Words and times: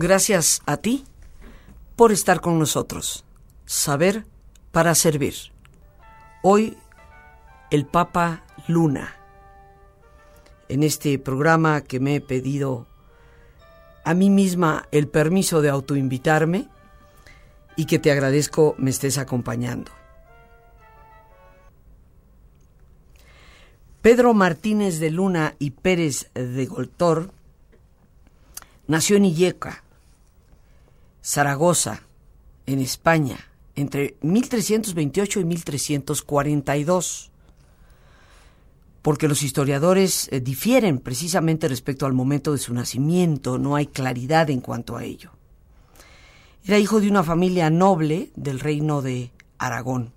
Gracias 0.00 0.62
a 0.64 0.76
ti 0.76 1.04
por 1.96 2.12
estar 2.12 2.40
con 2.40 2.56
nosotros. 2.56 3.24
Saber 3.66 4.26
para 4.70 4.94
servir. 4.94 5.34
Hoy 6.40 6.78
el 7.72 7.84
Papa 7.84 8.44
Luna. 8.68 9.16
En 10.68 10.84
este 10.84 11.18
programa 11.18 11.80
que 11.80 11.98
me 11.98 12.14
he 12.14 12.20
pedido 12.20 12.86
a 14.04 14.14
mí 14.14 14.30
misma 14.30 14.86
el 14.92 15.08
permiso 15.08 15.62
de 15.62 15.70
autoinvitarme 15.70 16.68
y 17.74 17.86
que 17.86 17.98
te 17.98 18.12
agradezco 18.12 18.76
me 18.78 18.90
estés 18.90 19.18
acompañando. 19.18 19.90
Pedro 24.00 24.32
Martínez 24.32 25.00
de 25.00 25.10
Luna 25.10 25.56
y 25.58 25.72
Pérez 25.72 26.30
de 26.34 26.66
Goltor 26.66 27.32
nació 28.86 29.16
en 29.16 29.24
Illeca, 29.24 29.82
Zaragoza, 31.28 32.00
en 32.64 32.80
España, 32.80 33.36
entre 33.74 34.16
1328 34.22 35.40
y 35.40 35.44
1342, 35.44 37.30
porque 39.02 39.28
los 39.28 39.42
historiadores 39.42 40.28
eh, 40.32 40.40
difieren 40.40 41.00
precisamente 41.00 41.68
respecto 41.68 42.06
al 42.06 42.14
momento 42.14 42.52
de 42.52 42.58
su 42.58 42.72
nacimiento, 42.72 43.58
no 43.58 43.76
hay 43.76 43.88
claridad 43.88 44.48
en 44.48 44.62
cuanto 44.62 44.96
a 44.96 45.04
ello. 45.04 45.32
Era 46.64 46.78
hijo 46.78 46.98
de 46.98 47.10
una 47.10 47.22
familia 47.22 47.68
noble 47.68 48.30
del 48.34 48.58
reino 48.58 49.02
de 49.02 49.30
Aragón. 49.58 50.14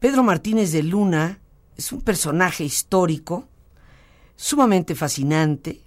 Pedro 0.00 0.24
Martínez 0.24 0.72
de 0.72 0.82
Luna 0.82 1.38
es 1.76 1.92
un 1.92 2.00
personaje 2.00 2.64
histórico 2.64 3.46
sumamente 4.34 4.96
fascinante. 4.96 5.82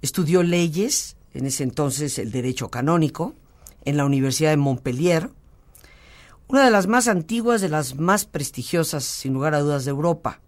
Estudió 0.00 0.44
leyes, 0.44 1.16
en 1.34 1.46
ese 1.46 1.62
entonces 1.62 2.18
el 2.18 2.30
derecho 2.30 2.68
canónico, 2.68 3.34
en 3.84 3.96
la 3.96 4.04
Universidad 4.04 4.50
de 4.50 4.56
Montpellier, 4.56 5.30
una 6.48 6.64
de 6.64 6.70
las 6.70 6.86
más 6.86 7.08
antiguas, 7.08 7.60
de 7.60 7.68
las 7.68 7.96
más 7.96 8.26
prestigiosas, 8.26 9.04
sin 9.04 9.32
lugar 9.32 9.54
a 9.54 9.60
dudas, 9.60 9.84
de 9.84 9.90
Europa. 9.90 10.40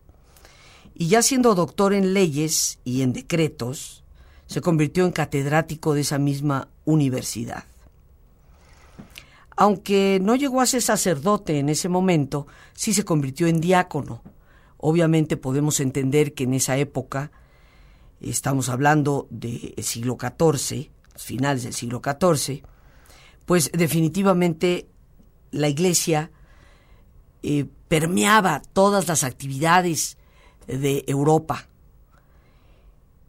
Y 0.95 1.09
ya 1.09 1.23
siendo 1.23 1.55
doctor 1.55 1.95
en 1.95 2.13
leyes 2.15 2.79
y 2.85 3.03
en 3.03 3.13
decretos, 3.13 4.05
se 4.47 4.61
convirtió 4.61 5.07
en 5.07 5.13
catedrático 5.13 5.95
de 5.95 6.03
esa 6.03 6.19
misma 6.19 6.69
universidad. 6.85 7.65
Aunque 9.57 10.19
no 10.21 10.35
llegó 10.35 10.61
a 10.61 10.67
ser 10.67 10.83
sacerdote 10.83 11.59
en 11.59 11.69
ese 11.69 11.89
momento, 11.89 12.47
sí 12.75 12.93
se 12.93 13.05
convirtió 13.05 13.47
en 13.47 13.61
diácono. 13.61 14.23
Obviamente 14.77 15.37
podemos 15.37 15.81
entender 15.81 16.35
que 16.35 16.45
en 16.45 16.55
esa 16.55 16.77
época, 16.77 17.31
estamos 18.30 18.69
hablando 18.69 19.27
del 19.30 19.75
siglo 19.83 20.17
XIV, 20.19 20.91
finales 21.17 21.64
del 21.64 21.75
siglo 21.75 22.00
XIV, 22.03 22.62
pues 23.47 23.70
definitivamente 23.72 24.89
la 25.50 25.69
iglesia 25.69 26.30
eh, 27.42 27.67
permeaba 27.89 28.62
todas 28.72 29.06
las 29.06 29.25
actividades 29.25 30.17
de 30.67 31.05
Europa. 31.06 31.69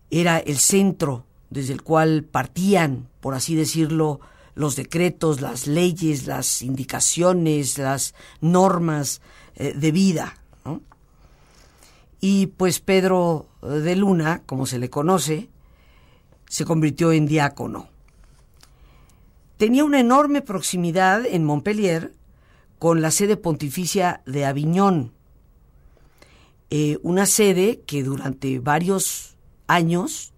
Era 0.09 0.39
el 0.39 0.57
centro 0.57 1.25
desde 1.49 1.73
el 1.73 1.83
cual 1.83 2.23
partían, 2.23 3.09
por 3.19 3.35
así 3.35 3.55
decirlo, 3.55 4.19
los 4.55 4.75
decretos, 4.75 5.41
las 5.41 5.67
leyes, 5.67 6.27
las 6.27 6.61
indicaciones, 6.61 7.77
las 7.77 8.15
normas 8.41 9.21
eh, 9.55 9.73
de 9.75 9.91
vida. 9.91 10.37
Y 12.21 12.47
pues 12.47 12.79
Pedro 12.79 13.47
de 13.67 13.95
Luna, 13.95 14.43
como 14.45 14.65
se 14.65 14.79
le 14.79 14.89
conoce, 14.89 15.49
se 16.47 16.65
convirtió 16.65 17.11
en 17.11 17.25
diácono 17.25 17.89
tenía 19.57 19.83
una 19.83 19.99
enorme 19.99 20.41
proximidad 20.41 21.25
en 21.25 21.43
Montpellier 21.43 22.13
con 22.79 23.01
la 23.01 23.11
sede 23.11 23.37
pontificia 23.37 24.21
de 24.25 24.45
Aviñón, 24.45 25.13
eh, 26.69 26.97
una 27.03 27.25
sede 27.25 27.81
que 27.85 28.03
durante 28.03 28.59
varios 28.59 29.35
años 29.67 30.33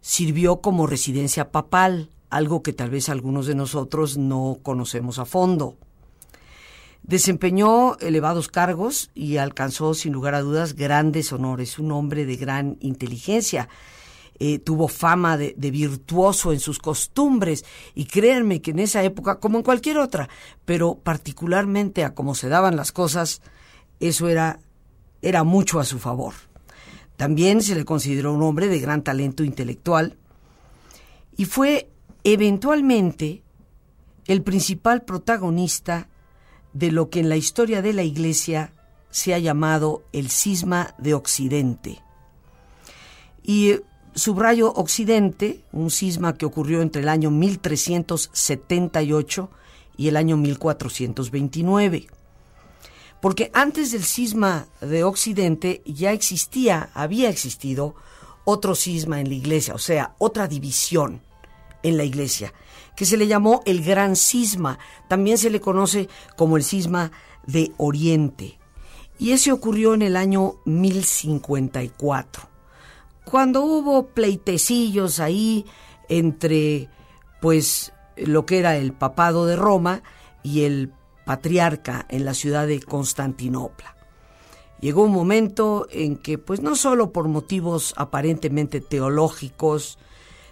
sirvió 0.00 0.60
como 0.60 0.86
residencia 0.86 1.50
papal, 1.50 2.10
algo 2.30 2.62
que 2.62 2.72
tal 2.72 2.90
vez 2.90 3.08
algunos 3.08 3.46
de 3.46 3.54
nosotros 3.54 4.16
no 4.16 4.58
conocemos 4.62 5.18
a 5.18 5.24
fondo. 5.26 5.76
Desempeñó 7.06 7.96
elevados 7.98 8.48
cargos 8.48 9.10
y 9.14 9.36
alcanzó 9.36 9.94
sin 9.94 10.12
lugar 10.12 10.34
a 10.34 10.40
dudas 10.40 10.74
grandes 10.74 11.32
honores, 11.32 11.78
un 11.78 11.92
hombre 11.92 12.26
de 12.26 12.34
gran 12.34 12.78
inteligencia. 12.80 13.68
Eh, 14.40 14.58
tuvo 14.58 14.88
fama 14.88 15.36
de, 15.36 15.54
virtuoso 15.56 16.52
en 16.52 16.58
sus 16.58 16.80
costumbres. 16.80 17.64
Y 17.94 18.06
créanme 18.06 18.60
que 18.60 18.72
en 18.72 18.80
esa 18.80 19.04
época, 19.04 19.38
como 19.38 19.58
en 19.58 19.62
cualquier 19.62 19.98
otra, 19.98 20.28
pero 20.64 20.96
particularmente 20.96 22.02
a 22.02 22.12
cómo 22.12 22.34
se 22.34 22.48
daban 22.48 22.74
las 22.74 22.90
cosas, 22.90 23.40
eso 24.00 24.28
era, 24.28 24.58
era 25.22 25.44
mucho 25.44 25.78
a 25.78 25.84
su 25.84 26.00
favor. 26.00 26.34
También 27.16 27.62
se 27.62 27.76
le 27.76 27.84
consideró 27.84 28.34
un 28.34 28.42
hombre 28.42 28.66
de 28.66 28.80
gran 28.80 29.02
talento 29.02 29.44
intelectual 29.44 30.16
y 31.36 31.44
fue 31.44 31.88
eventualmente 32.24 33.42
el 34.26 34.42
principal 34.42 35.02
protagonista 35.02 36.08
de 36.78 36.92
lo 36.92 37.08
que 37.08 37.20
en 37.20 37.30
la 37.30 37.36
historia 37.36 37.80
de 37.80 37.94
la 37.94 38.02
Iglesia 38.02 38.74
se 39.10 39.32
ha 39.32 39.38
llamado 39.38 40.04
el 40.12 40.28
cisma 40.30 40.94
de 40.98 41.14
Occidente. 41.14 42.02
Y 43.42 43.76
Subrayo 44.14 44.74
Occidente, 44.74 45.64
un 45.72 45.90
cisma 45.90 46.36
que 46.36 46.44
ocurrió 46.44 46.82
entre 46.82 47.00
el 47.00 47.08
año 47.08 47.30
1378 47.30 49.48
y 49.96 50.08
el 50.08 50.18
año 50.18 50.36
1429. 50.36 52.08
Porque 53.22 53.50
antes 53.54 53.92
del 53.92 54.04
cisma 54.04 54.66
de 54.82 55.04
Occidente 55.04 55.80
ya 55.86 56.12
existía, 56.12 56.90
había 56.92 57.30
existido 57.30 57.94
otro 58.44 58.74
cisma 58.74 59.18
en 59.20 59.30
la 59.30 59.34
iglesia, 59.34 59.72
o 59.74 59.78
sea, 59.78 60.14
otra 60.18 60.46
división 60.46 61.22
en 61.82 61.96
la 61.96 62.04
iglesia, 62.04 62.52
que 62.96 63.04
se 63.04 63.16
le 63.16 63.28
llamó 63.28 63.62
el 63.66 63.84
Gran 63.84 64.16
Cisma, 64.16 64.78
también 65.08 65.38
se 65.38 65.50
le 65.50 65.60
conoce 65.60 66.08
como 66.36 66.56
el 66.56 66.64
Cisma 66.64 67.12
de 67.46 67.72
Oriente. 67.76 68.58
Y 69.18 69.32
ese 69.32 69.52
ocurrió 69.52 69.94
en 69.94 70.02
el 70.02 70.16
año 70.16 70.56
1054 70.64 72.56
cuando 73.26 73.64
hubo 73.64 74.06
pleitecillos 74.06 75.18
ahí 75.18 75.66
entre 76.08 76.88
pues 77.40 77.92
lo 78.16 78.46
que 78.46 78.60
era 78.60 78.76
el 78.76 78.92
papado 78.92 79.46
de 79.46 79.56
Roma 79.56 80.02
y 80.44 80.62
el 80.62 80.92
patriarca 81.24 82.06
en 82.08 82.24
la 82.24 82.34
ciudad 82.34 82.68
de 82.68 82.80
Constantinopla. 82.80 83.96
Llegó 84.80 85.02
un 85.02 85.10
momento 85.10 85.88
en 85.90 86.16
que 86.16 86.38
pues 86.38 86.60
no 86.60 86.76
solo 86.76 87.12
por 87.12 87.26
motivos 87.26 87.94
aparentemente 87.96 88.80
teológicos, 88.80 89.98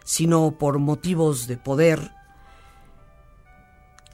sino 0.04 0.58
por 0.58 0.80
motivos 0.80 1.46
de 1.46 1.56
poder, 1.56 2.10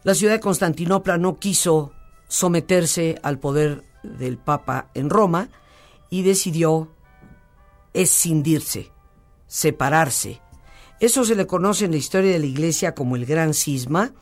la 0.02 0.14
ciudad 0.14 0.34
de 0.34 0.40
Constantinopla 0.40 1.18
no 1.18 1.38
quiso 1.38 1.92
someterse 2.28 3.18
al 3.22 3.38
poder 3.38 3.84
del 4.02 4.38
Papa 4.38 4.90
en 4.94 5.10
Roma 5.10 5.50
y 6.08 6.22
decidió 6.22 6.88
escindirse, 7.92 8.90
separarse. 9.46 10.40
Eso 11.00 11.24
se 11.24 11.34
le 11.34 11.46
conoce 11.46 11.84
en 11.84 11.90
la 11.92 11.96
historia 11.96 12.32
de 12.32 12.38
la 12.38 12.46
Iglesia 12.46 12.94
como 12.94 13.16
el 13.16 13.26
Gran 13.26 13.54
Cisma, 13.54 14.12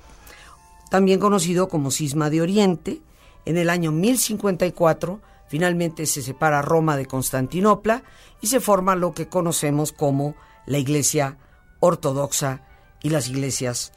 también 0.91 1.21
conocido 1.21 1.69
como 1.69 1.91
Cisma 1.91 2.31
de 2.31 2.41
Oriente. 2.41 3.01
En 3.45 3.57
el 3.57 3.71
año 3.71 3.93
1054 3.93 5.21
finalmente 5.49 6.07
se 6.07 6.23
separa 6.23 6.63
Roma 6.63 6.97
de 6.97 7.07
Constantinopla 7.07 8.03
y 8.41 8.49
se 8.49 8.61
forma 8.61 8.97
lo 8.97 9.13
que 9.13 9.29
conocemos 9.29 9.93
como 9.93 10.35
la 10.67 10.79
Iglesia 10.79 11.39
Ortodoxa 11.81 12.63
y 13.03 13.11
las 13.11 13.29
iglesias 13.29 13.93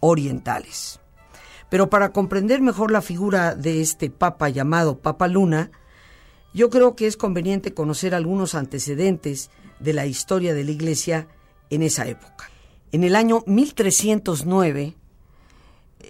orientales. 0.00 1.01
Pero 1.72 1.88
para 1.88 2.12
comprender 2.12 2.60
mejor 2.60 2.90
la 2.90 3.00
figura 3.00 3.54
de 3.54 3.80
este 3.80 4.10
Papa 4.10 4.50
llamado 4.50 4.98
Papa 4.98 5.26
Luna, 5.26 5.70
yo 6.52 6.68
creo 6.68 6.94
que 6.94 7.06
es 7.06 7.16
conveniente 7.16 7.72
conocer 7.72 8.14
algunos 8.14 8.54
antecedentes 8.54 9.48
de 9.80 9.94
la 9.94 10.04
historia 10.04 10.52
de 10.52 10.64
la 10.64 10.70
Iglesia 10.70 11.28
en 11.70 11.82
esa 11.82 12.06
época. 12.06 12.50
En 12.90 13.04
el 13.04 13.16
año 13.16 13.42
1309, 13.46 14.96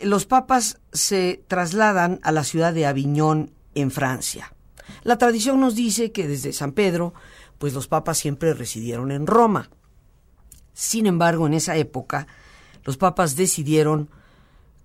los 0.02 0.26
papas 0.26 0.80
se 0.92 1.44
trasladan 1.46 2.18
a 2.24 2.32
la 2.32 2.42
ciudad 2.42 2.74
de 2.74 2.84
Aviñón, 2.84 3.52
en 3.76 3.92
Francia. 3.92 4.52
La 5.04 5.16
tradición 5.16 5.60
nos 5.60 5.76
dice 5.76 6.10
que 6.10 6.26
desde 6.26 6.52
San 6.52 6.72
Pedro, 6.72 7.14
pues 7.58 7.72
los 7.72 7.86
papas 7.86 8.18
siempre 8.18 8.52
residieron 8.52 9.12
en 9.12 9.28
Roma. 9.28 9.70
Sin 10.72 11.06
embargo, 11.06 11.46
en 11.46 11.54
esa 11.54 11.76
época, 11.76 12.26
los 12.82 12.96
papas 12.96 13.36
decidieron 13.36 14.10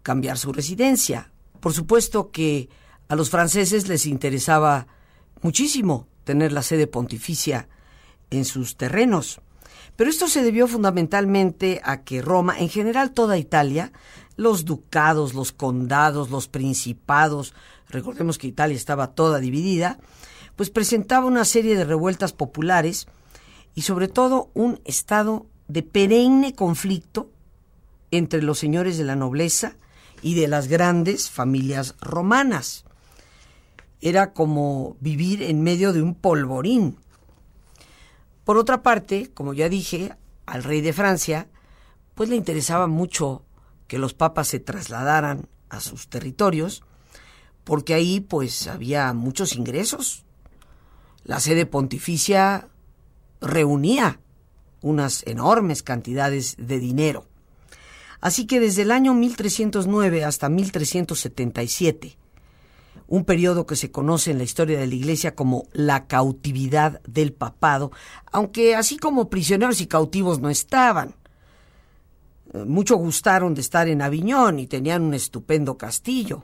cambiar 0.08 0.38
su 0.38 0.54
residencia. 0.54 1.34
Por 1.60 1.74
supuesto 1.74 2.32
que 2.32 2.70
a 3.10 3.16
los 3.18 3.30
franceses 3.30 3.90
les 3.90 4.06
interesaba 4.06 4.88
muchísimo 5.42 6.08
tener 6.24 6.54
la 6.54 6.62
sede 6.62 6.88
pontificia 6.88 7.68
en 8.30 8.46
sus 8.46 8.78
terrenos. 8.78 9.42
Pero 9.98 10.10
esto 10.10 10.30
se 10.30 10.44
debió 10.44 10.70
fundamentalmente 10.70 11.82
a 11.84 12.06
que 12.06 12.22
Roma, 12.22 12.58
en 12.58 12.70
general 12.70 13.12
toda 13.12 13.38
Italia, 13.38 13.92
los 14.38 14.64
ducados, 14.64 15.34
los 15.34 15.52
condados, 15.52 16.30
los 16.30 16.48
principados, 16.48 17.54
recordemos 17.90 18.38
que 18.38 18.48
Italia 18.48 18.78
estaba 18.78 19.08
toda 19.08 19.40
dividida, 19.40 20.00
pues 20.56 20.70
presentaba 20.70 21.26
una 21.26 21.44
serie 21.44 21.76
de 21.76 21.84
revueltas 21.84 22.32
populares 22.32 23.08
y 23.76 23.82
sobre 23.82 24.08
todo 24.08 24.52
un 24.54 24.80
estado 24.86 25.48
de 25.68 25.84
perenne 25.84 26.56
conflicto 26.56 27.30
entre 28.10 28.42
los 28.42 28.58
señores 28.58 28.98
de 28.98 29.04
la 29.04 29.18
nobleza 29.18 29.76
y 30.22 30.36
de 30.36 30.48
las 30.48 30.68
grandes 30.68 31.30
familias 31.30 31.96
romanas. 32.00 32.86
Era 34.02 34.34
como 34.34 34.98
vivir 35.00 35.44
en 35.44 35.62
medio 35.64 35.94
de 35.94 36.02
un 36.02 36.16
polvorín. 36.16 36.98
Por 38.44 38.58
otra 38.58 38.84
parte, 38.84 39.32
como 39.34 39.54
ya 39.54 39.70
dije, 39.70 40.14
al 40.46 40.64
rey 40.64 40.82
de 40.82 40.94
Francia, 40.94 41.48
pues 42.16 42.30
le 42.30 42.36
interesaba 42.36 42.88
mucho 42.88 43.44
que 43.88 43.98
los 43.98 44.14
papas 44.14 44.48
se 44.48 44.60
trasladaran 44.60 45.48
a 45.70 45.80
sus 45.80 46.08
territorios, 46.08 46.84
porque 47.64 47.94
ahí 47.94 48.20
pues 48.22 48.68
había 48.68 49.12
muchos 49.14 49.56
ingresos. 49.56 50.24
La 51.24 51.40
sede 51.40 51.66
pontificia 51.66 52.70
reunía 53.42 54.20
unas 54.82 55.26
enormes 55.28 55.84
cantidades 55.84 56.56
de 56.58 56.80
dinero. 56.80 57.28
Así 58.20 58.46
que 58.48 58.60
desde 58.60 58.82
el 58.82 58.92
año 58.92 59.14
1309 59.14 60.24
hasta 60.24 60.50
1377, 60.50 62.18
un 63.08 63.24
periodo 63.24 63.66
que 63.66 63.76
se 63.76 63.92
conoce 63.92 64.32
en 64.32 64.38
la 64.38 64.44
historia 64.44 64.80
de 64.80 64.88
la 64.88 64.96
Iglesia 64.96 65.36
como 65.36 65.66
la 65.72 66.08
cautividad 66.08 67.02
del 67.04 67.34
papado, 67.34 67.92
aunque 68.32 68.76
así 68.76 68.98
como 68.98 69.30
prisioneros 69.30 69.82
y 69.82 69.88
cautivos 69.88 70.40
no 70.40 70.50
estaban. 70.50 71.16
Eh, 72.54 72.66
mucho 72.66 72.96
gustaron 72.98 73.54
de 73.54 73.62
estar 73.62 73.88
en 73.88 74.02
Aviñón 74.02 74.60
y 74.60 74.68
tenían 74.68 75.04
un 75.04 75.14
estupendo 75.14 75.78
castillo. 75.78 76.44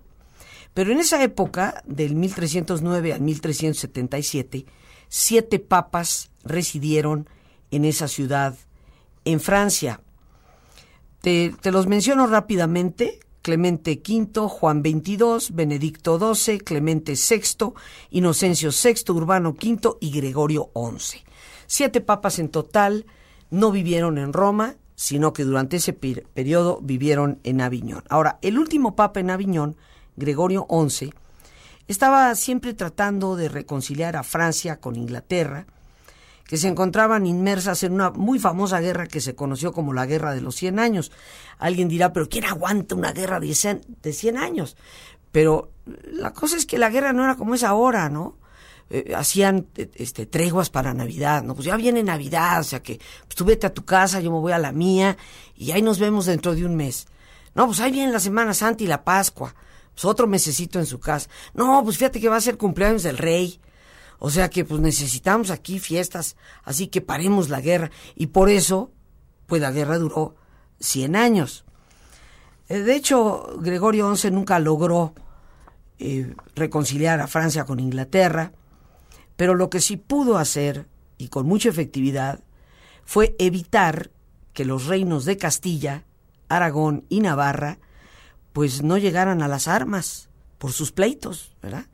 Pero 0.73 0.91
en 0.91 0.99
esa 0.99 1.21
época, 1.21 1.83
del 1.85 2.15
1309 2.15 3.13
al 3.13 3.21
1377, 3.21 4.65
siete 5.07 5.59
papas 5.59 6.31
residieron 6.43 7.29
en 7.69 7.85
esa 7.85 8.07
ciudad, 8.07 8.55
en 9.25 9.39
Francia. 9.39 10.01
Te, 11.23 11.55
los 11.71 11.87
menciono 11.87 12.27
rápidamente. 12.27 13.21
Clemente 13.41 14.01
V, 14.05 14.49
Juan 14.49 14.81
XXII, 14.81 15.53
Benedicto 15.53 16.35
XII, 16.35 16.59
Clemente 16.59 17.13
VI, 17.13 17.73
Inocencio 18.09 18.71
VI, 18.71 19.11
Urbano 19.13 19.51
V 19.51 19.97
y 20.01 20.11
Gregorio 20.11 20.69
XI. 20.75 21.23
Siete 21.65 22.01
papas 22.01 22.39
en 22.39 22.49
total 22.49 23.05
no 23.51 23.71
vivieron 23.71 24.17
en 24.17 24.33
Roma, 24.33 24.75
sino 24.95 25.31
que 25.31 25.45
durante 25.45 25.77
ese 25.77 25.93
periodo 25.93 26.79
vivieron 26.81 27.39
en 27.43 27.61
Aviñón. 27.61 28.03
Ahora, 28.09 28.37
el 28.41 28.59
último 28.59 28.95
papa 28.97 29.21
en 29.21 29.29
Aviñón, 29.29 29.77
Gregorio 30.17 30.67
XI, 30.69 31.13
estaba 31.87 32.35
siempre 32.35 32.73
tratando 32.73 33.37
de 33.37 33.47
reconciliar 33.47 34.17
a 34.17 34.23
Francia 34.23 34.81
con 34.81 34.97
Inglaterra, 34.97 35.67
que 36.45 36.57
se 36.57 36.67
encontraban 36.67 37.25
inmersas 37.25 37.83
en 37.83 37.93
una 37.93 38.11
muy 38.11 38.39
famosa 38.39 38.79
guerra 38.79 39.07
que 39.07 39.21
se 39.21 39.35
conoció 39.35 39.71
como 39.71 39.93
la 39.93 40.05
Guerra 40.05 40.33
de 40.33 40.41
los 40.41 40.55
Cien 40.55 40.79
Años. 40.79 41.11
Alguien 41.57 41.87
dirá, 41.87 42.13
pero 42.13 42.27
¿quién 42.27 42.45
aguanta 42.45 42.95
una 42.95 43.13
guerra 43.13 43.39
de 43.39 43.53
cien, 43.55 43.81
de 44.01 44.13
cien 44.13 44.37
años? 44.37 44.75
Pero 45.31 45.71
la 45.85 46.33
cosa 46.33 46.57
es 46.57 46.65
que 46.65 46.77
la 46.77 46.89
guerra 46.89 47.13
no 47.13 47.23
era 47.23 47.35
como 47.35 47.55
es 47.55 47.63
ahora, 47.63 48.09
¿no? 48.09 48.37
Eh, 48.89 49.13
hacían 49.15 49.67
este, 49.95 50.25
treguas 50.25 50.69
para 50.69 50.93
Navidad, 50.93 51.41
¿no? 51.41 51.55
Pues 51.55 51.65
ya 51.65 51.75
viene 51.77 52.03
Navidad, 52.03 52.59
o 52.59 52.63
sea 52.63 52.83
que 52.83 52.99
pues 53.23 53.35
tú 53.35 53.45
vete 53.45 53.65
a 53.65 53.73
tu 53.73 53.85
casa, 53.85 54.19
yo 54.19 54.31
me 54.31 54.39
voy 54.39 54.51
a 54.51 54.59
la 54.59 54.71
mía 54.71 55.17
y 55.55 55.71
ahí 55.71 55.81
nos 55.81 55.97
vemos 55.97 56.25
dentro 56.25 56.53
de 56.53 56.65
un 56.65 56.75
mes. 56.75 57.07
No, 57.55 57.65
pues 57.65 57.79
ahí 57.79 57.91
viene 57.91 58.11
la 58.11 58.19
Semana 58.19 58.53
Santa 58.53 58.83
y 58.83 58.87
la 58.87 59.03
Pascua. 59.03 59.55
Pues 59.93 60.05
otro 60.05 60.27
mesecito 60.27 60.79
en 60.79 60.85
su 60.85 60.99
casa. 60.99 61.29
No, 61.53 61.83
pues 61.83 61.97
fíjate 61.97 62.19
que 62.19 62.29
va 62.29 62.35
a 62.35 62.41
ser 62.41 62.57
cumpleaños 62.57 63.03
del 63.03 63.17
rey. 63.17 63.59
O 64.25 64.29
sea 64.29 64.49
que 64.49 64.63
pues 64.63 64.79
necesitamos 64.79 65.51
aquí 65.51 65.79
fiestas, 65.79 66.37
así 66.63 66.87
que 66.87 67.01
paremos 67.01 67.49
la 67.49 67.59
guerra. 67.59 67.91
Y 68.15 68.27
por 68.27 68.49
eso, 68.49 68.89
pues 69.47 69.61
la 69.61 69.69
guerra 69.69 69.97
duró 69.97 70.37
100 70.79 71.17
años. 71.17 71.65
Eh, 72.69 72.79
de 72.79 72.95
hecho, 72.95 73.57
Gregorio 73.59 74.15
XI 74.15 74.31
nunca 74.31 74.59
logró 74.59 75.13
eh, 75.99 76.33
reconciliar 76.55 77.19
a 77.19 77.27
Francia 77.27 77.65
con 77.65 77.81
Inglaterra, 77.81 78.53
pero 79.35 79.55
lo 79.55 79.69
que 79.69 79.81
sí 79.81 79.97
pudo 79.97 80.37
hacer, 80.37 80.87
y 81.17 81.27
con 81.27 81.45
mucha 81.45 81.67
efectividad, 81.67 82.39
fue 83.03 83.35
evitar 83.39 84.09
que 84.53 84.63
los 84.63 84.85
reinos 84.85 85.25
de 85.25 85.35
Castilla, 85.35 86.05
Aragón 86.47 87.03
y 87.09 87.19
Navarra, 87.19 87.77
pues 88.53 88.83
no 88.83 88.97
llegaran 88.97 89.41
a 89.41 89.49
las 89.49 89.67
armas 89.67 90.29
por 90.59 90.71
sus 90.71 90.93
pleitos, 90.93 91.57
¿verdad? 91.61 91.87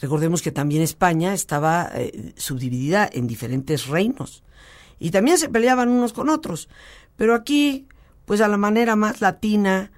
Recordemos 0.00 0.42
que 0.42 0.52
también 0.52 0.82
España 0.82 1.32
estaba 1.32 1.90
eh, 1.94 2.34
subdividida 2.36 3.08
en 3.10 3.26
diferentes 3.26 3.86
reinos 3.86 4.42
y 4.98 5.10
también 5.10 5.38
se 5.38 5.48
peleaban 5.48 5.88
unos 5.88 6.12
con 6.12 6.28
otros. 6.28 6.68
Pero 7.16 7.34
aquí, 7.34 7.86
pues 8.24 8.40
a 8.40 8.48
la 8.48 8.56
manera 8.56 8.96
más 8.96 9.20
latina, 9.20 9.90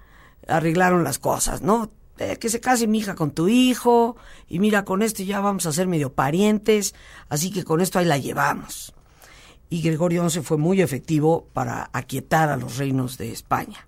arreglaron 0.47 1.05
las 1.05 1.19
cosas, 1.19 1.62
¿no? 1.62 1.91
Que 2.17 2.49
se 2.49 2.59
case 2.59 2.89
mi 2.89 2.99
hija 2.99 3.15
con 3.15 3.31
tu 3.31 3.47
hijo 3.47 4.17
y 4.49 4.59
mira, 4.59 4.85
con 4.85 5.03
esto 5.03 5.23
ya 5.23 5.41
vamos 5.41 5.67
a 5.67 5.73
ser 5.73 5.87
medio 5.87 6.12
parientes, 6.12 6.94
así 7.29 7.53
que 7.53 7.62
con 7.62 7.81
esto 7.81 8.01
ahí 8.01 8.06
la 8.06 8.19
llevamos. 8.19 8.93
Y 9.71 9.83
Gregorio 9.83 10.29
XI 10.29 10.41
fue 10.41 10.56
muy 10.56 10.81
efectivo 10.81 11.47
para 11.53 11.91
aquietar 11.93 12.49
a 12.49 12.56
los 12.56 12.77
reinos 12.77 13.19
de 13.19 13.31
España. 13.31 13.87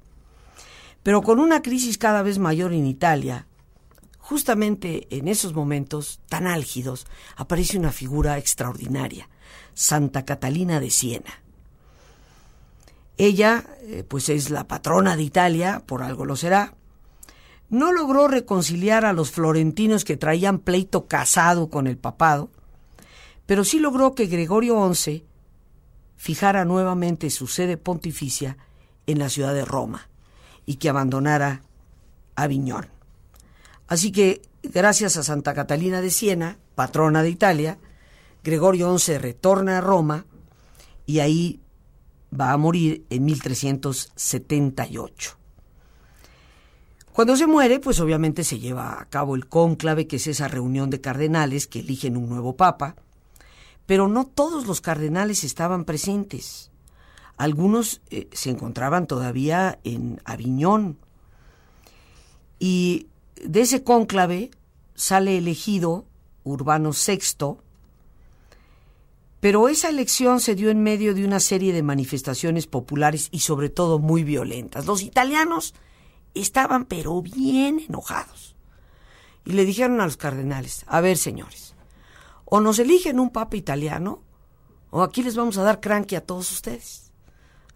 Pero 1.03 1.23
con 1.23 1.41
una 1.41 1.63
crisis 1.63 1.99
cada 1.99 2.23
vez 2.23 2.39
mayor 2.39 2.73
en 2.73 2.87
Italia, 2.87 3.47
Justamente 4.31 5.09
en 5.11 5.27
esos 5.27 5.55
momentos 5.55 6.21
tan 6.29 6.47
álgidos 6.47 7.09
aparece 7.35 7.77
una 7.77 7.91
figura 7.91 8.39
extraordinaria, 8.39 9.29
Santa 9.75 10.25
Catalina 10.25 10.79
de 10.79 10.91
Siena. 10.91 11.43
Ella, 13.19 13.65
eh, 13.81 14.05
pues 14.07 14.29
es 14.29 14.51
la 14.51 14.69
patrona 14.69 15.17
de 15.17 15.25
Italia, 15.25 15.83
por 15.85 16.05
algo 16.05 16.27
lo 16.27 16.37
será, 16.37 16.75
no 17.71 17.91
logró 17.91 18.29
reconciliar 18.29 19.05
a 19.05 19.13
los 19.13 19.33
florentinos 19.33 20.05
que 20.05 20.17
traían 20.17 20.61
pleito 20.61 21.09
casado 21.09 21.69
con 21.69 21.89
el 21.89 21.99
papado, 21.99 22.51
pero 23.47 23.65
sí 23.65 23.81
logró 23.81 24.15
que 24.15 24.27
Gregorio 24.27 24.95
XI 24.95 25.25
fijara 26.17 26.65
nuevamente 26.65 27.31
su 27.31 27.49
sede 27.49 27.77
pontificia 27.77 28.59
en 29.09 29.19
la 29.19 29.29
ciudad 29.29 29.55
de 29.55 29.65
Roma 29.65 30.09
y 30.67 30.77
que 30.77 30.89
abandonara 30.89 31.63
Aviñón. 32.37 33.00
Así 33.91 34.11
que, 34.13 34.41
gracias 34.63 35.17
a 35.17 35.25
Santa 35.25 35.53
Catalina 35.53 36.01
de 36.01 36.11
Siena, 36.11 36.59
patrona 36.77 37.25
de 37.25 37.31
Italia, 37.31 37.79
Gregorio 38.45 38.97
XI 38.97 39.19
retorna 39.19 39.79
a 39.79 39.81
Roma 39.81 40.27
y 41.07 41.19
ahí 41.19 41.61
va 42.33 42.53
a 42.53 42.57
morir 42.57 43.05
en 43.11 43.25
1378. 43.25 45.37
Cuando 47.13 47.37
se 47.37 47.49
muere, 47.49 47.81
pues 47.81 47.99
obviamente 47.99 48.45
se 48.45 48.61
lleva 48.61 49.01
a 49.01 49.07
cabo 49.07 49.35
el 49.35 49.49
cónclave, 49.49 50.07
que 50.07 50.17
es 50.17 50.29
esa 50.29 50.47
reunión 50.47 50.89
de 50.89 51.01
cardenales 51.01 51.67
que 51.67 51.81
eligen 51.81 52.17
un 52.17 52.29
nuevo 52.29 52.57
papa, 52.57 52.95
pero 53.87 54.07
no 54.07 54.25
todos 54.25 54.69
los 54.69 54.81
cardenales 54.81 55.43
estaban 55.43 55.85
presentes. 55.85 56.71
Algunos 57.37 58.03
eh, 58.11 58.29
se 58.31 58.51
encontraban 58.51 59.09
todavía 59.09 59.81
en 59.83 60.21
Aviñón. 60.25 60.97
Y 62.61 63.09
de 63.45 63.61
ese 63.63 63.83
cónclave 63.83 64.51
sale 64.95 65.39
elegido 65.39 66.07
Urbano 66.45 66.91
VI, 66.93 67.57
pero 69.41 69.69
esa 69.69 69.89
elección 69.89 70.41
se 70.41 70.55
dio 70.55 70.71
en 70.71 70.83
medio 70.83 71.15
de 71.15 71.25
una 71.25 71.41
serie 71.41 71.73
de 71.73 71.83
manifestaciones 71.83 72.67
populares 72.67 73.29
y 73.31 73.41
sobre 73.41 73.71
todo 73.71 73.99
muy 73.99 74.23
violentas. 74.23 74.87
Los 74.87 75.03
italianos 75.03 75.75
estaban 76.35 76.85
pero 76.85 77.23
bien 77.23 77.81
enojados. 77.81 78.55
Y 79.47 79.53
le 79.53 79.65
dijeron 79.65 80.01
a 80.01 80.05
los 80.05 80.19
cardenales, 80.19 80.85
a 80.87 81.01
ver 81.01 81.17
señores, 81.17 81.75
o 82.45 82.61
nos 82.61 82.79
eligen 82.79 83.19
un 83.19 83.31
papa 83.31 83.57
italiano, 83.57 84.23
o 84.91 85.03
aquí 85.03 85.23
les 85.23 85.37
vamos 85.37 85.57
a 85.57 85.63
dar 85.63 85.81
cranky 85.81 86.17
a 86.17 86.27
todos 86.27 86.53
ustedes. 86.53 87.11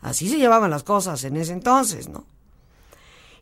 Así 0.02 0.28
se 0.28 0.36
llevaban 0.36 0.70
las 0.70 0.82
cosas 0.82 1.24
en 1.24 1.38
ese 1.38 1.52
entonces, 1.52 2.08
¿no? 2.08 2.26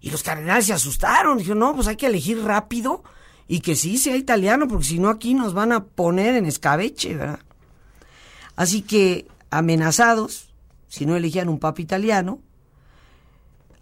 Y 0.03 0.11
los 0.11 0.23
cardenales 0.23 0.67
se 0.67 0.75
asustaron. 0.75 1.39
Dijeron, 1.39 1.61
no, 1.61 1.75
pues 1.75 1.87
hay 1.87 1.97
que 1.97 2.07
elegir 2.07 2.43
rápido 2.43 3.03
y 3.49 3.61
que 3.61 3.77
sí 3.77 3.97
sea 3.97 4.17
italiano, 4.17 4.69
porque 4.69 4.85
si 4.85 4.99
no 4.99 5.09
aquí 5.09 5.33
nos 5.33 5.55
van 5.55 5.73
a 5.73 5.85
poner 5.85 6.35
en 6.35 6.45
escabeche, 6.45 7.15
¿verdad? 7.15 7.41
Así 8.57 8.83
que, 8.83 9.27
amenazados, 9.51 10.53
si 10.89 11.07
no 11.07 11.17
elegían 11.17 11.49
un 11.49 11.59
papa 11.59 11.81
italiano, 11.81 12.41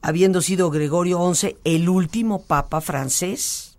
habiendo 0.02 0.42
sido 0.42 0.70
Gregorio 0.70 1.34
XI 1.34 1.56
el 1.64 1.88
último 1.88 2.42
papa 2.42 2.80
francés, 2.80 3.78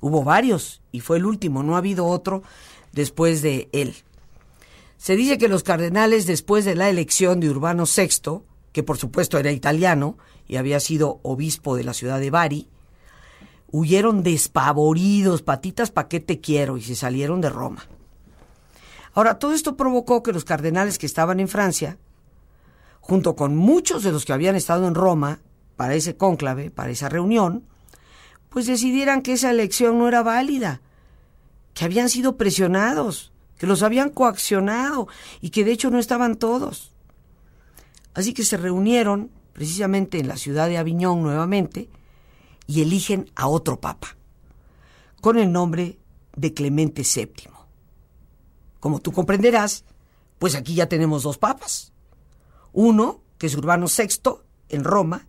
hubo 0.00 0.22
varios 0.22 0.82
y 0.92 1.00
fue 1.00 1.16
el 1.16 1.26
último, 1.26 1.62
no 1.62 1.74
ha 1.74 1.78
habido 1.78 2.06
otro 2.06 2.42
después 2.92 3.42
de 3.42 3.68
él. 3.72 3.94
Se 4.98 5.16
dice 5.16 5.38
que 5.38 5.48
los 5.48 5.62
cardenales, 5.62 6.26
después 6.26 6.64
de 6.64 6.74
la 6.74 6.90
elección 6.90 7.40
de 7.40 7.48
Urbano 7.48 7.84
VI, 7.84 8.42
que 8.72 8.82
por 8.82 8.98
supuesto 8.98 9.38
era 9.38 9.50
italiano 9.50 10.18
y 10.50 10.56
había 10.56 10.80
sido 10.80 11.20
obispo 11.22 11.76
de 11.76 11.84
la 11.84 11.94
ciudad 11.94 12.18
de 12.18 12.32
Bari, 12.32 12.68
huyeron 13.70 14.24
despavoridos, 14.24 15.42
patitas, 15.42 15.92
¿pa' 15.92 16.08
qué 16.08 16.18
te 16.18 16.40
quiero? 16.40 16.76
y 16.76 16.82
se 16.82 16.96
salieron 16.96 17.40
de 17.40 17.50
Roma. 17.50 17.86
Ahora, 19.14 19.38
todo 19.38 19.52
esto 19.52 19.76
provocó 19.76 20.24
que 20.24 20.32
los 20.32 20.44
cardenales 20.44 20.98
que 20.98 21.06
estaban 21.06 21.38
en 21.38 21.46
Francia, 21.46 21.98
junto 22.98 23.36
con 23.36 23.54
muchos 23.54 24.02
de 24.02 24.10
los 24.10 24.24
que 24.24 24.32
habían 24.32 24.56
estado 24.56 24.88
en 24.88 24.96
Roma 24.96 25.38
para 25.76 25.94
ese 25.94 26.16
cónclave, 26.16 26.72
para 26.72 26.90
esa 26.90 27.08
reunión, 27.08 27.62
pues 28.48 28.66
decidieran 28.66 29.22
que 29.22 29.34
esa 29.34 29.52
elección 29.52 30.00
no 30.00 30.08
era 30.08 30.24
válida, 30.24 30.80
que 31.74 31.84
habían 31.84 32.08
sido 32.08 32.36
presionados, 32.36 33.30
que 33.56 33.68
los 33.68 33.84
habían 33.84 34.10
coaccionado 34.10 35.06
y 35.40 35.50
que 35.50 35.62
de 35.62 35.70
hecho 35.70 35.90
no 35.90 36.00
estaban 36.00 36.34
todos. 36.34 36.90
Así 38.14 38.34
que 38.34 38.42
se 38.42 38.56
reunieron 38.56 39.30
precisamente 39.52 40.18
en 40.18 40.28
la 40.28 40.36
ciudad 40.36 40.68
de 40.68 40.78
Aviñón 40.78 41.22
nuevamente 41.22 41.88
y 42.66 42.82
eligen 42.82 43.30
a 43.34 43.48
otro 43.48 43.80
papa, 43.80 44.16
con 45.20 45.38
el 45.38 45.50
nombre 45.52 45.98
de 46.36 46.54
Clemente 46.54 47.02
VII. 47.02 47.50
Como 48.78 49.00
tú 49.00 49.12
comprenderás, 49.12 49.84
pues 50.38 50.54
aquí 50.54 50.74
ya 50.74 50.88
tenemos 50.88 51.22
dos 51.22 51.36
papas. 51.36 51.92
Uno, 52.72 53.20
que 53.38 53.46
es 53.46 53.56
Urbano 53.56 53.86
VI, 53.86 54.36
en 54.68 54.84
Roma, 54.84 55.26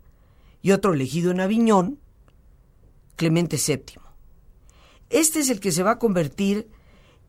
y 0.61 0.71
otro 0.71 0.93
elegido 0.93 1.31
en 1.31 1.41
Aviñón, 1.41 1.99
Clemente 3.15 3.57
VII. 3.57 4.01
Este 5.09 5.39
es 5.39 5.49
el 5.49 5.59
que 5.59 5.71
se 5.71 5.83
va 5.83 5.91
a 5.91 5.99
convertir 5.99 6.69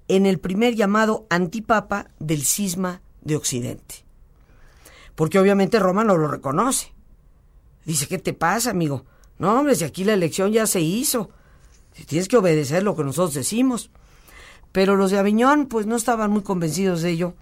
en 0.09 0.27
el 0.27 0.39
primer 0.39 0.75
llamado 0.75 1.27
antipapa 1.31 2.11
del 2.19 2.45
cisma 2.45 3.03
de 3.23 3.37
Occidente. 3.37 4.05
Porque 5.15 5.39
obviamente 5.39 5.79
Roma 5.79 6.05
no 6.05 6.17
lo 6.17 6.29
reconoce. 6.29 6.93
Dice, 7.85 8.07
¿qué 8.07 8.19
te 8.19 8.33
pasa, 8.33 8.71
amigo? 8.71 9.05
No, 9.39 9.59
hombre, 9.59 9.75
si 9.75 9.85
aquí 9.85 10.05
la 10.05 10.15
elección 10.15 10.53
ya 10.53 10.67
se 10.67 10.81
hizo. 10.81 11.31
Si 11.95 12.05
tienes 12.05 12.29
que 12.29 12.37
obedecer 12.37 12.83
lo 12.83 12.97
que 12.97 13.05
nosotros 13.05 13.35
decimos. 13.35 13.91
Pero 14.73 14.97
los 14.97 15.11
de 15.11 15.19
Aviñón, 15.19 15.67
pues 15.67 15.87
no 15.87 15.97
estaban 15.97 16.31
muy 16.31 16.43
convencidos 16.43 17.03
de 17.03 17.11
ello. 17.11 17.35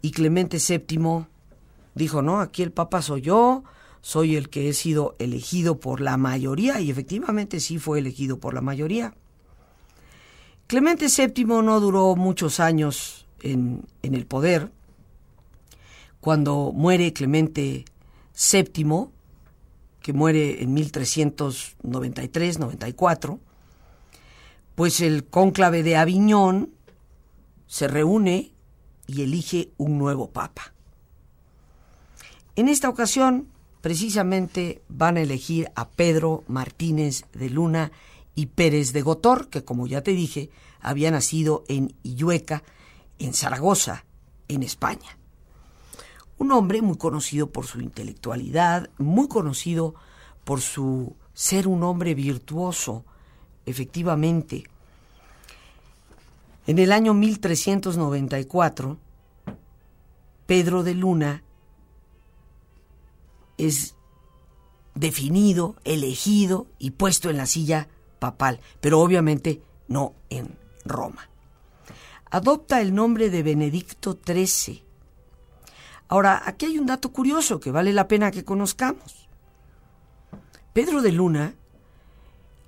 Y 0.00 0.12
Clemente 0.12 0.58
VII 0.58 1.26
dijo, 1.94 2.22
no, 2.22 2.40
aquí 2.40 2.62
el 2.62 2.72
Papa 2.72 3.02
soy 3.02 3.20
yo, 3.22 3.64
soy 4.00 4.36
el 4.36 4.48
que 4.48 4.68
he 4.68 4.72
sido 4.72 5.16
elegido 5.18 5.80
por 5.80 6.00
la 6.00 6.16
mayoría, 6.16 6.80
y 6.80 6.90
efectivamente 6.90 7.60
sí 7.60 7.78
fue 7.78 7.98
elegido 7.98 8.38
por 8.38 8.54
la 8.54 8.60
mayoría. 8.60 9.14
Clemente 10.66 11.06
VII 11.06 11.44
no 11.44 11.80
duró 11.80 12.14
muchos 12.14 12.60
años 12.60 13.26
en, 13.40 13.84
el 14.02 14.26
poder. 14.26 14.70
Cuando 16.20 16.72
muere 16.74 17.12
Clemente 17.12 17.84
VII, 18.34 19.08
que 20.00 20.12
muere 20.12 20.62
en 20.62 20.76
1393-94, 20.76 23.38
pues 24.74 25.00
el 25.00 25.24
cónclave 25.24 25.82
de 25.82 25.96
Aviñón 25.96 26.74
se 27.66 27.88
reúne 27.88 28.52
y 29.06 29.22
elige 29.22 29.70
un 29.76 29.98
nuevo 29.98 30.30
papa. 30.30 30.74
En 32.56 32.68
esta 32.68 32.88
ocasión, 32.88 33.48
precisamente 33.80 34.82
van 34.88 35.16
a 35.16 35.20
elegir 35.20 35.70
a 35.74 35.88
Pedro 35.88 36.44
Martínez 36.48 37.24
de 37.32 37.50
Luna 37.50 37.92
y 38.34 38.46
Pérez 38.46 38.92
de 38.92 39.02
Gotor, 39.02 39.48
que 39.48 39.64
como 39.64 39.86
ya 39.86 40.02
te 40.02 40.12
dije, 40.12 40.50
había 40.80 41.10
nacido 41.10 41.64
en 41.68 41.94
Illueca, 42.02 42.62
en 43.18 43.34
Zaragoza, 43.34 44.04
en 44.48 44.62
España. 44.62 45.17
Un 46.38 46.52
hombre 46.52 46.82
muy 46.82 46.96
conocido 46.96 47.50
por 47.50 47.66
su 47.66 47.80
intelectualidad, 47.80 48.90
muy 48.98 49.28
conocido 49.28 49.94
por 50.44 50.60
su 50.60 51.14
ser 51.34 51.68
un 51.68 51.82
hombre 51.82 52.14
virtuoso, 52.14 53.04
efectivamente. 53.66 54.64
En 56.66 56.78
el 56.78 56.92
año 56.92 57.14
1394, 57.14 58.98
Pedro 60.46 60.82
de 60.82 60.94
Luna 60.94 61.42
es 63.58 63.94
definido, 64.94 65.76
elegido 65.84 66.66
y 66.78 66.92
puesto 66.92 67.30
en 67.30 67.36
la 67.36 67.46
silla 67.46 67.88
papal, 68.18 68.60
pero 68.80 69.00
obviamente 69.00 69.62
no 69.88 70.14
en 70.30 70.56
Roma. 70.84 71.28
Adopta 72.30 72.80
el 72.80 72.94
nombre 72.94 73.30
de 73.30 73.42
Benedicto 73.42 74.18
XIII. 74.24 74.87
Ahora, 76.08 76.42
aquí 76.44 76.66
hay 76.66 76.78
un 76.78 76.86
dato 76.86 77.12
curioso 77.12 77.60
que 77.60 77.70
vale 77.70 77.92
la 77.92 78.08
pena 78.08 78.30
que 78.30 78.44
conozcamos. 78.44 79.28
Pedro 80.72 81.02
de 81.02 81.12
Luna 81.12 81.54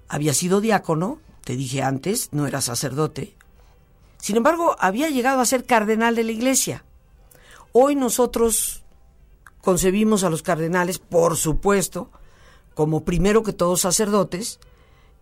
había 0.08 0.34
sido 0.34 0.60
diácono, 0.60 1.20
te 1.44 1.56
dije 1.56 1.82
antes, 1.82 2.28
no 2.32 2.46
era 2.46 2.60
sacerdote. 2.60 3.36
Sin 4.18 4.36
embargo, 4.36 4.76
había 4.78 5.08
llegado 5.08 5.40
a 5.40 5.46
ser 5.46 5.64
cardenal 5.64 6.14
de 6.14 6.24
la 6.24 6.32
iglesia. 6.32 6.84
Hoy 7.72 7.94
nosotros 7.94 8.84
concebimos 9.62 10.24
a 10.24 10.30
los 10.30 10.42
cardenales, 10.42 10.98
por 10.98 11.36
supuesto, 11.36 12.10
como 12.74 13.04
primero 13.04 13.42
que 13.42 13.52
todos 13.52 13.80
sacerdotes, 13.80 14.58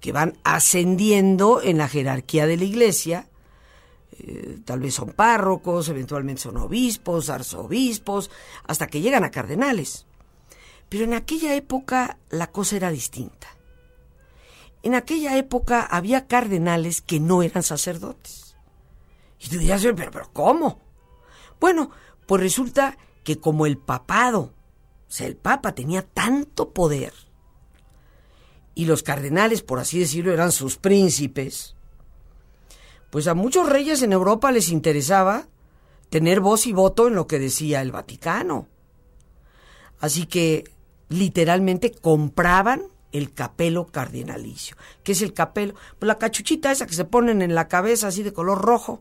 que 0.00 0.12
van 0.12 0.38
ascendiendo 0.44 1.60
en 1.62 1.78
la 1.78 1.88
jerarquía 1.88 2.46
de 2.46 2.56
la 2.56 2.64
iglesia. 2.64 3.28
Eh, 4.20 4.58
tal 4.64 4.80
vez 4.80 4.94
son 4.94 5.12
párrocos, 5.12 5.88
eventualmente 5.88 6.42
son 6.42 6.56
obispos, 6.56 7.30
arzobispos, 7.30 8.30
hasta 8.64 8.86
que 8.86 9.00
llegan 9.00 9.24
a 9.24 9.30
cardenales. 9.30 10.06
Pero 10.88 11.04
en 11.04 11.14
aquella 11.14 11.54
época 11.54 12.18
la 12.30 12.48
cosa 12.50 12.76
era 12.76 12.90
distinta. 12.90 13.48
En 14.82 14.94
aquella 14.94 15.36
época 15.36 15.82
había 15.82 16.26
cardenales 16.26 17.02
que 17.02 17.20
no 17.20 17.42
eran 17.42 17.62
sacerdotes. 17.62 18.56
Y 19.40 19.48
tú 19.48 19.58
dirías, 19.58 19.82
pero, 19.82 20.10
pero 20.10 20.30
¿cómo? 20.32 20.80
Bueno, 21.60 21.90
pues 22.26 22.42
resulta 22.42 22.96
que 23.24 23.38
como 23.38 23.66
el 23.66 23.78
papado, 23.78 24.54
o 25.08 25.10
sea, 25.10 25.26
el 25.26 25.36
papa 25.36 25.74
tenía 25.74 26.02
tanto 26.02 26.72
poder, 26.72 27.12
y 28.74 28.84
los 28.84 29.02
cardenales, 29.02 29.62
por 29.62 29.80
así 29.80 29.98
decirlo, 29.98 30.32
eran 30.32 30.52
sus 30.52 30.76
príncipes, 30.76 31.74
pues 33.10 33.26
a 33.26 33.34
muchos 33.34 33.68
reyes 33.68 34.02
en 34.02 34.12
Europa 34.12 34.52
les 34.52 34.68
interesaba 34.68 35.46
tener 36.10 36.40
voz 36.40 36.66
y 36.66 36.72
voto 36.72 37.08
en 37.08 37.14
lo 37.14 37.26
que 37.26 37.38
decía 37.38 37.82
el 37.82 37.92
Vaticano. 37.92 38.68
Así 40.00 40.26
que 40.26 40.64
literalmente 41.08 41.90
compraban 41.92 42.82
el 43.12 43.32
capelo 43.32 43.86
cardinalicio. 43.86 44.76
¿Qué 45.02 45.12
es 45.12 45.22
el 45.22 45.32
capelo? 45.32 45.74
Pues 45.98 46.06
la 46.06 46.18
cachuchita 46.18 46.70
esa 46.70 46.86
que 46.86 46.94
se 46.94 47.04
ponen 47.04 47.42
en 47.42 47.54
la 47.54 47.68
cabeza 47.68 48.08
así 48.08 48.22
de 48.22 48.32
color 48.32 48.60
rojo. 48.60 49.00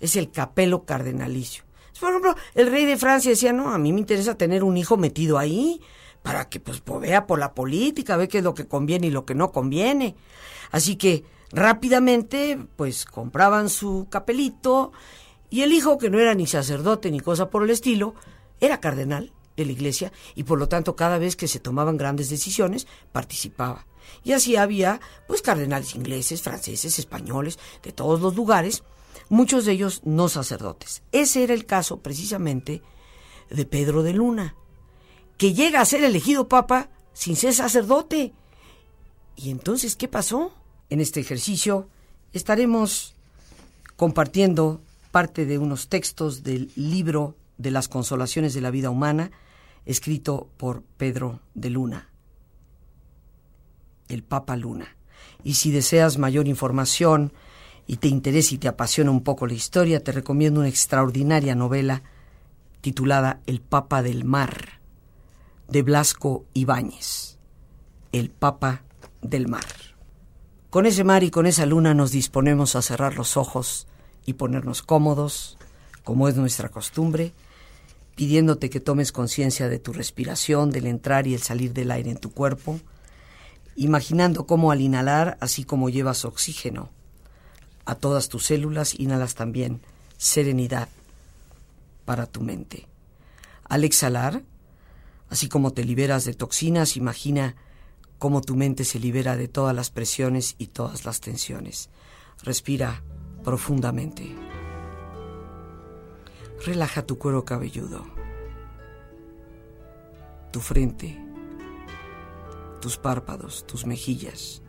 Es 0.00 0.16
el 0.16 0.30
capelo 0.30 0.84
cardinalicio. 0.84 1.64
Por 1.98 2.10
ejemplo, 2.10 2.36
el 2.54 2.70
rey 2.70 2.84
de 2.84 2.96
Francia 2.96 3.30
decía, 3.30 3.52
no, 3.52 3.72
a 3.72 3.78
mí 3.78 3.92
me 3.92 3.98
interesa 3.98 4.36
tener 4.36 4.62
un 4.62 4.76
hijo 4.76 4.96
metido 4.96 5.36
ahí 5.36 5.80
para 6.22 6.48
que 6.48 6.60
pues 6.60 6.82
vea 7.00 7.26
por 7.26 7.40
la 7.40 7.54
política, 7.54 8.16
ve 8.16 8.28
qué 8.28 8.38
es 8.38 8.44
lo 8.44 8.54
que 8.54 8.68
conviene 8.68 9.08
y 9.08 9.10
lo 9.10 9.24
que 9.24 9.34
no 9.34 9.50
conviene. 9.50 10.14
Así 10.70 10.94
que 10.94 11.24
rápidamente 11.50 12.58
pues 12.76 13.04
compraban 13.04 13.68
su 13.68 14.06
capelito 14.10 14.92
y 15.50 15.62
el 15.62 15.72
hijo, 15.72 15.98
que 15.98 16.10
no 16.10 16.18
era 16.18 16.34
ni 16.34 16.46
sacerdote 16.46 17.10
ni 17.10 17.20
cosa 17.20 17.48
por 17.50 17.62
el 17.62 17.70
estilo, 17.70 18.14
era 18.60 18.80
cardenal 18.80 19.32
de 19.56 19.64
la 19.64 19.72
iglesia 19.72 20.12
y 20.34 20.44
por 20.44 20.58
lo 20.58 20.68
tanto 20.68 20.94
cada 20.94 21.18
vez 21.18 21.36
que 21.36 21.48
se 21.48 21.60
tomaban 21.60 21.96
grandes 21.96 22.28
decisiones 22.28 22.86
participaba. 23.12 23.86
Y 24.24 24.32
así 24.32 24.56
había 24.56 25.00
pues 25.26 25.42
cardenales 25.42 25.94
ingleses, 25.94 26.42
franceses, 26.42 26.98
españoles, 26.98 27.58
de 27.82 27.92
todos 27.92 28.20
los 28.20 28.36
lugares, 28.36 28.82
muchos 29.28 29.64
de 29.64 29.72
ellos 29.72 30.02
no 30.04 30.28
sacerdotes. 30.28 31.02
Ese 31.12 31.44
era 31.44 31.54
el 31.54 31.66
caso 31.66 32.00
precisamente 32.00 32.82
de 33.50 33.64
Pedro 33.64 34.02
de 34.02 34.12
Luna 34.12 34.54
que 35.38 35.54
llega 35.54 35.80
a 35.80 35.86
ser 35.86 36.04
elegido 36.04 36.48
papa 36.48 36.90
sin 37.14 37.36
ser 37.36 37.54
sacerdote. 37.54 38.34
¿Y 39.36 39.50
entonces 39.50 39.96
qué 39.96 40.08
pasó? 40.08 40.52
En 40.90 41.00
este 41.00 41.20
ejercicio 41.20 41.88
estaremos 42.32 43.14
compartiendo 43.96 44.80
parte 45.10 45.46
de 45.46 45.58
unos 45.58 45.88
textos 45.88 46.42
del 46.42 46.70
libro 46.76 47.34
de 47.56 47.70
las 47.70 47.88
consolaciones 47.88 48.54
de 48.54 48.60
la 48.60 48.70
vida 48.70 48.90
humana, 48.90 49.30
escrito 49.84 50.48
por 50.56 50.82
Pedro 50.96 51.40
de 51.54 51.70
Luna, 51.70 52.08
el 54.08 54.22
Papa 54.22 54.56
Luna. 54.56 54.96
Y 55.42 55.54
si 55.54 55.70
deseas 55.70 56.18
mayor 56.18 56.46
información 56.46 57.32
y 57.86 57.96
te 57.96 58.08
interesa 58.08 58.54
y 58.54 58.58
te 58.58 58.68
apasiona 58.68 59.10
un 59.10 59.22
poco 59.22 59.46
la 59.46 59.54
historia, 59.54 60.02
te 60.02 60.12
recomiendo 60.12 60.60
una 60.60 60.68
extraordinaria 60.68 61.54
novela 61.54 62.02
titulada 62.80 63.40
El 63.46 63.60
Papa 63.60 64.02
del 64.02 64.24
Mar 64.24 64.78
de 65.68 65.82
Blasco 65.82 66.46
Ibáñez, 66.54 67.38
el 68.12 68.30
Papa 68.30 68.84
del 69.20 69.48
Mar. 69.48 69.87
Con 70.78 70.86
ese 70.86 71.02
mar 71.02 71.24
y 71.24 71.32
con 71.32 71.46
esa 71.46 71.66
luna 71.66 71.92
nos 71.92 72.12
disponemos 72.12 72.76
a 72.76 72.82
cerrar 72.82 73.16
los 73.16 73.36
ojos 73.36 73.88
y 74.24 74.34
ponernos 74.34 74.80
cómodos, 74.80 75.58
como 76.04 76.28
es 76.28 76.36
nuestra 76.36 76.68
costumbre, 76.68 77.32
pidiéndote 78.14 78.70
que 78.70 78.78
tomes 78.78 79.10
conciencia 79.10 79.68
de 79.68 79.80
tu 79.80 79.92
respiración, 79.92 80.70
del 80.70 80.86
entrar 80.86 81.26
y 81.26 81.34
el 81.34 81.42
salir 81.42 81.72
del 81.72 81.90
aire 81.90 82.12
en 82.12 82.16
tu 82.16 82.30
cuerpo, 82.30 82.78
imaginando 83.74 84.46
cómo 84.46 84.70
al 84.70 84.80
inhalar, 84.80 85.36
así 85.40 85.64
como 85.64 85.88
llevas 85.88 86.24
oxígeno 86.24 86.90
a 87.84 87.96
todas 87.96 88.28
tus 88.28 88.46
células, 88.46 88.94
inhalas 89.00 89.34
también 89.34 89.80
serenidad 90.16 90.88
para 92.04 92.26
tu 92.26 92.40
mente. 92.40 92.86
Al 93.64 93.82
exhalar, 93.82 94.44
así 95.28 95.48
como 95.48 95.72
te 95.72 95.82
liberas 95.82 96.24
de 96.24 96.34
toxinas, 96.34 96.96
imagina 96.96 97.56
cómo 98.18 98.40
tu 98.40 98.56
mente 98.56 98.84
se 98.84 98.98
libera 98.98 99.36
de 99.36 99.48
todas 99.48 99.74
las 99.74 99.90
presiones 99.90 100.54
y 100.58 100.68
todas 100.68 101.04
las 101.04 101.20
tensiones. 101.20 101.90
Respira 102.42 103.02
profundamente. 103.44 104.34
Relaja 106.66 107.06
tu 107.06 107.18
cuero 107.18 107.44
cabelludo, 107.44 108.04
tu 110.50 110.60
frente, 110.60 111.16
tus 112.80 112.96
párpados, 112.96 113.64
tus 113.64 113.86
mejillas, 113.86 114.62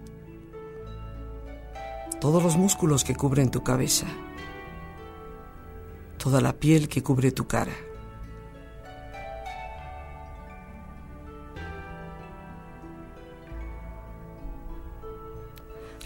todos 2.21 2.43
los 2.43 2.57
músculos 2.57 3.03
que 3.03 3.15
cubren 3.15 3.49
tu 3.49 3.63
cabeza, 3.63 4.05
toda 6.19 6.41
la 6.41 6.53
piel 6.53 6.87
que 6.87 7.01
cubre 7.01 7.31
tu 7.31 7.47
cara. 7.47 7.73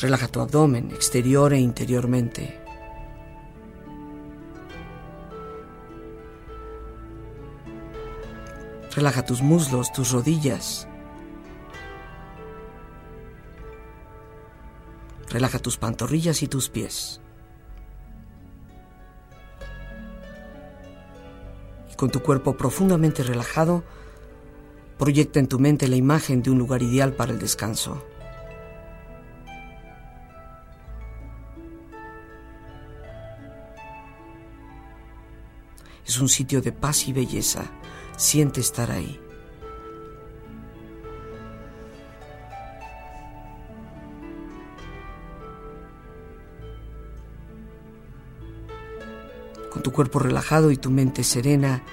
Relaja 0.00 0.28
tu 0.28 0.40
abdomen 0.40 0.92
exterior 0.92 1.52
e 1.52 1.58
interiormente. 1.58 2.58
Relaja 8.96 9.26
tus 9.26 9.42
muslos, 9.42 9.92
tus 9.92 10.12
rodillas. 10.12 10.88
Relaja 15.28 15.58
tus 15.58 15.76
pantorrillas 15.76 16.42
y 16.42 16.48
tus 16.48 16.70
pies. 16.70 17.20
Y 21.92 21.94
con 21.96 22.10
tu 22.10 22.22
cuerpo 22.22 22.56
profundamente 22.56 23.22
relajado, 23.22 23.84
proyecta 24.98 25.40
en 25.40 25.46
tu 25.46 25.58
mente 25.58 25.88
la 25.88 25.96
imagen 25.96 26.42
de 26.42 26.50
un 26.50 26.58
lugar 26.58 26.82
ideal 26.82 27.12
para 27.12 27.32
el 27.32 27.38
descanso. 27.38 28.02
Es 36.10 36.18
un 36.18 36.28
sitio 36.28 36.60
de 36.60 36.72
paz 36.72 37.06
y 37.06 37.12
belleza. 37.12 37.70
Siente 38.16 38.58
estar 38.58 38.90
ahí. 38.90 39.20
Con 49.70 49.84
tu 49.84 49.92
cuerpo 49.92 50.18
relajado 50.18 50.72
y 50.72 50.76
tu 50.76 50.90
mente 50.90 51.22
serena, 51.22 51.84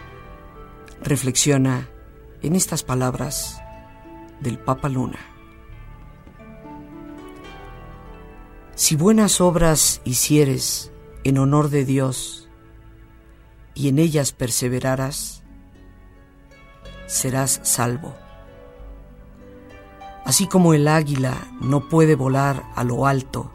reflexiona 1.04 1.88
en 2.42 2.56
estas 2.56 2.82
palabras 2.82 3.62
del 4.40 4.58
Papa 4.58 4.90
Luna. 4.90 5.20
Si 8.74 8.96
buenas 8.96 9.42
obras 9.42 10.02
hicieres 10.06 10.92
en 11.24 11.38
honor 11.38 11.70
de 11.70 11.86
Dios, 11.86 12.47
y 13.78 13.90
en 13.90 14.00
ellas 14.00 14.32
perseveraras, 14.32 15.44
serás 17.06 17.60
salvo. 17.62 18.16
Así 20.26 20.48
como 20.48 20.74
el 20.74 20.88
águila 20.88 21.38
no 21.62 21.88
puede 21.88 22.16
volar 22.16 22.64
a 22.74 22.84
lo 22.84 23.06
alto 23.06 23.52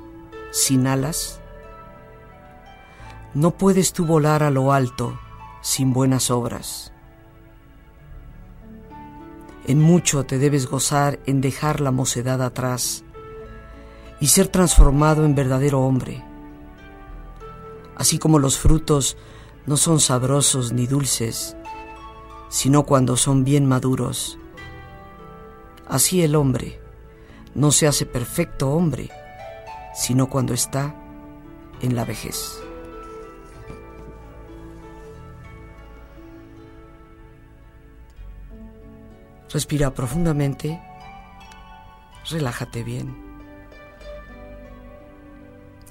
sin 0.53 0.87
alas, 0.87 1.41
no 3.35 3.51
puedes 3.51 3.93
tú 3.93 4.07
volar 4.07 4.45
a 4.45 4.53
lo 4.53 4.73
alto 4.73 5.19
sin 5.61 5.93
buenas 5.93 6.31
obras. 6.31 6.93
En 9.67 9.81
mucho 9.81 10.25
te 10.25 10.39
debes 10.39 10.69
gozar 10.69 11.19
en 11.27 11.41
dejar 11.41 11.81
la 11.81 11.91
mocedad 11.91 12.43
atrás 12.43 13.03
y 14.21 14.29
ser 14.29 14.47
transformado 14.47 15.25
en 15.25 15.35
verdadero 15.35 15.81
hombre. 15.81 16.25
Así 17.97 18.21
como 18.21 18.39
los 18.39 18.57
frutos 18.57 19.17
no 19.67 19.77
son 19.77 20.01
sabrosos 20.01 20.73
ni 20.73 20.87
dulces, 20.87 21.57
sino 22.49 22.85
cuando 22.85 23.17
son 23.17 23.45
bien 23.45 23.67
maduros. 23.67 24.39
Así 25.89 26.23
el 26.23 26.35
hombre 26.35 26.81
no 27.55 27.71
se 27.71 27.87
hace 27.87 28.07
perfecto 28.07 28.71
hombre, 28.71 29.11
sino 29.95 30.29
cuando 30.29 30.55
está 30.55 30.95
en 31.81 31.95
la 31.95 32.05
vejez. 32.05 32.61
Respira 39.51 39.93
profundamente, 39.93 40.81
relájate 42.31 42.83
bien. 42.83 43.32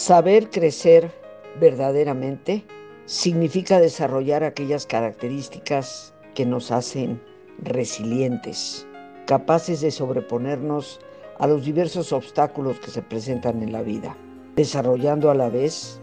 Saber 0.00 0.48
crecer 0.48 1.12
verdaderamente 1.60 2.64
significa 3.04 3.78
desarrollar 3.78 4.42
aquellas 4.44 4.86
características 4.86 6.14
que 6.34 6.46
nos 6.46 6.70
hacen 6.70 7.20
resilientes, 7.58 8.86
capaces 9.26 9.82
de 9.82 9.90
sobreponernos 9.90 11.00
a 11.38 11.46
los 11.46 11.66
diversos 11.66 12.14
obstáculos 12.14 12.80
que 12.80 12.90
se 12.90 13.02
presentan 13.02 13.62
en 13.62 13.72
la 13.72 13.82
vida, 13.82 14.16
desarrollando 14.56 15.30
a 15.30 15.34
la 15.34 15.50
vez 15.50 16.00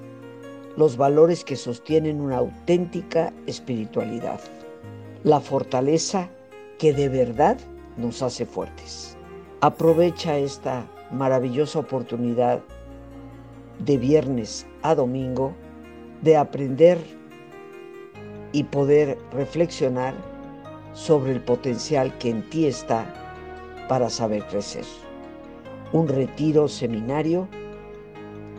los 0.75 0.95
valores 0.95 1.43
que 1.43 1.55
sostienen 1.55 2.21
una 2.21 2.37
auténtica 2.37 3.33
espiritualidad, 3.47 4.39
la 5.23 5.39
fortaleza 5.39 6.29
que 6.77 6.93
de 6.93 7.09
verdad 7.09 7.57
nos 7.97 8.21
hace 8.21 8.45
fuertes. 8.45 9.17
Aprovecha 9.61 10.37
esta 10.37 10.85
maravillosa 11.11 11.79
oportunidad 11.79 12.61
de 13.79 13.97
viernes 13.97 14.65
a 14.81 14.95
domingo 14.95 15.53
de 16.21 16.37
aprender 16.37 16.97
y 18.51 18.63
poder 18.63 19.17
reflexionar 19.31 20.13
sobre 20.93 21.33
el 21.33 21.41
potencial 21.41 22.17
que 22.17 22.29
en 22.29 22.49
ti 22.49 22.65
está 22.65 23.05
para 23.87 24.09
saber 24.09 24.45
crecer. 24.47 24.85
Un 25.93 26.07
retiro 26.07 26.67
seminario 26.67 27.47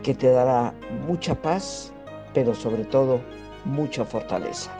que 0.03 0.13
te 0.13 0.29
dará 0.29 0.73
mucha 1.07 1.35
paz, 1.35 1.91
pero 2.33 2.55
sobre 2.55 2.85
todo 2.85 3.19
mucha 3.65 4.05
fortaleza. 4.05 4.71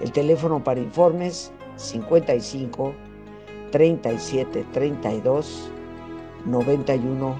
El 0.00 0.12
teléfono 0.12 0.62
para 0.62 0.80
informes 0.80 1.50
55 1.76 2.92
37 3.70 4.66
32 4.72 5.70
91 6.44 7.36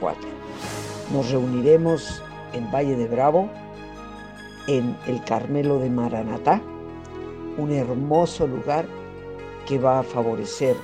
04. 0.00 0.28
Nos 1.12 1.30
reuniremos 1.30 2.22
en 2.52 2.70
Valle 2.72 2.96
de 2.96 3.06
Bravo, 3.06 3.48
en 4.66 4.96
el 5.06 5.22
Carmelo 5.22 5.78
de 5.78 5.88
Maranatá, 5.88 6.60
un 7.58 7.70
hermoso 7.70 8.46
lugar 8.46 8.86
que 9.66 9.78
va 9.78 10.00
a 10.00 10.02
favorecer 10.02 10.76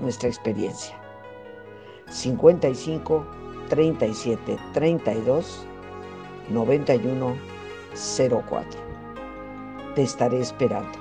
nuestra 0.00 0.28
experiencia. 0.28 0.96
55 2.08 3.26
37 3.68 4.58
32 4.72 5.66
91 6.48 7.36
04. 7.94 8.80
Te 9.94 10.02
estaré 10.02 10.40
esperando. 10.40 10.98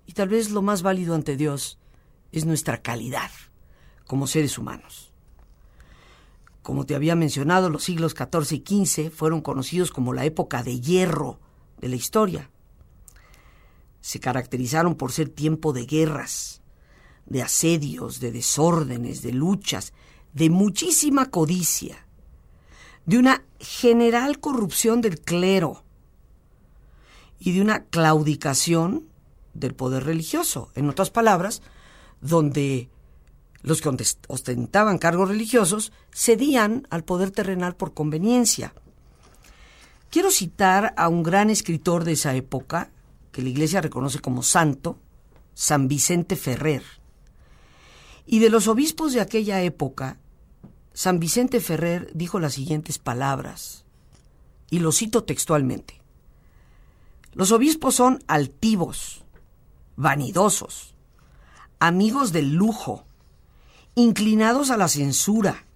Y 0.07 0.13
tal 0.13 0.29
vez 0.29 0.51
lo 0.51 0.63
más 0.63 0.83
válido 0.83 1.15
ante 1.15 1.37
Dios 1.37 1.79
es 2.33 2.45
nuestra 2.45 2.83
calidad 2.83 3.31
como 4.07 4.27
seres 4.27 4.59
humanos. 4.59 5.13
Como 6.63 6.85
te 6.85 6.95
había 6.95 7.17
mencionado, 7.17 7.71
los 7.71 7.85
siglos 7.85 8.13
XIV 8.13 8.63
y 8.67 8.85
XV 8.87 9.11
fueron 9.11 9.41
conocidos 9.41 9.91
como 9.91 10.13
la 10.13 10.25
época 10.25 10.63
de 10.63 10.81
hierro 10.81 11.41
de 11.81 11.89
la 11.89 11.97
historia 11.97 12.51
se 14.07 14.21
caracterizaron 14.21 14.95
por 14.95 15.11
ser 15.11 15.31
tiempo 15.31 15.73
de 15.73 15.85
guerras, 15.85 16.63
de 17.27 17.43
asedios, 17.43 18.21
de 18.21 18.33
desórdenes, 18.33 19.23
de 19.23 19.33
luchas, 19.33 19.93
de 20.33 20.51
muchísima 20.51 21.31
codicia, 21.31 22.07
de 23.05 23.19
una 23.19 23.45
general 23.59 24.41
corrupción 24.41 25.01
del 25.01 25.21
clero 25.21 25.83
y 27.39 27.53
de 27.53 27.61
una 27.61 27.85
claudicación 27.85 29.07
del 29.55 29.75
poder 29.75 30.05
religioso. 30.05 30.71
En 30.75 30.89
otras 30.89 31.11
palabras, 31.11 31.63
donde 32.21 32.89
los 33.63 33.81
que 33.81 33.91
ostentaban 34.29 34.99
cargos 34.99 35.29
religiosos 35.29 35.93
cedían 36.13 36.87
al 36.91 37.05
poder 37.05 37.31
terrenal 37.31 37.75
por 37.75 37.95
conveniencia. 37.95 38.73
Quiero 40.11 40.31
citar 40.31 40.95
a 40.97 41.09
un 41.09 41.23
gran 41.23 41.51
escritor 41.51 42.05
de 42.05 42.13
esa 42.13 42.35
época, 42.35 42.91
que 43.33 43.43
la 43.43 43.49
Iglesia 43.49 43.81
reconoce 43.81 44.21
como 44.21 44.43
santo, 44.43 44.99
San 45.55 45.89
Vicente 45.89 46.37
Ferrer. 46.37 46.85
Y 48.27 48.41
de 48.41 48.51
los 48.51 48.67
obispos 48.67 49.13
de 49.13 49.21
aquella 49.21 49.63
época, 49.63 50.19
San 50.93 51.21
Vicente 51.21 51.61
Ferrer 51.61 52.11
dijo 52.15 52.41
las 52.41 52.55
siguientes 52.55 52.99
palabras, 52.99 53.85
y 54.71 54.81
lo 54.81 54.93
cito 54.93 55.25
textualmente. 55.25 56.01
Los 57.33 57.53
obispos 57.53 57.95
son 57.95 58.25
altivos, 58.27 59.25
vanidosos, 59.95 60.95
amigos 61.79 62.33
del 62.33 62.55
lujo, 62.55 63.05
inclinados 63.95 64.71
a 64.71 64.77
la 64.77 64.89
censura, 64.89 65.67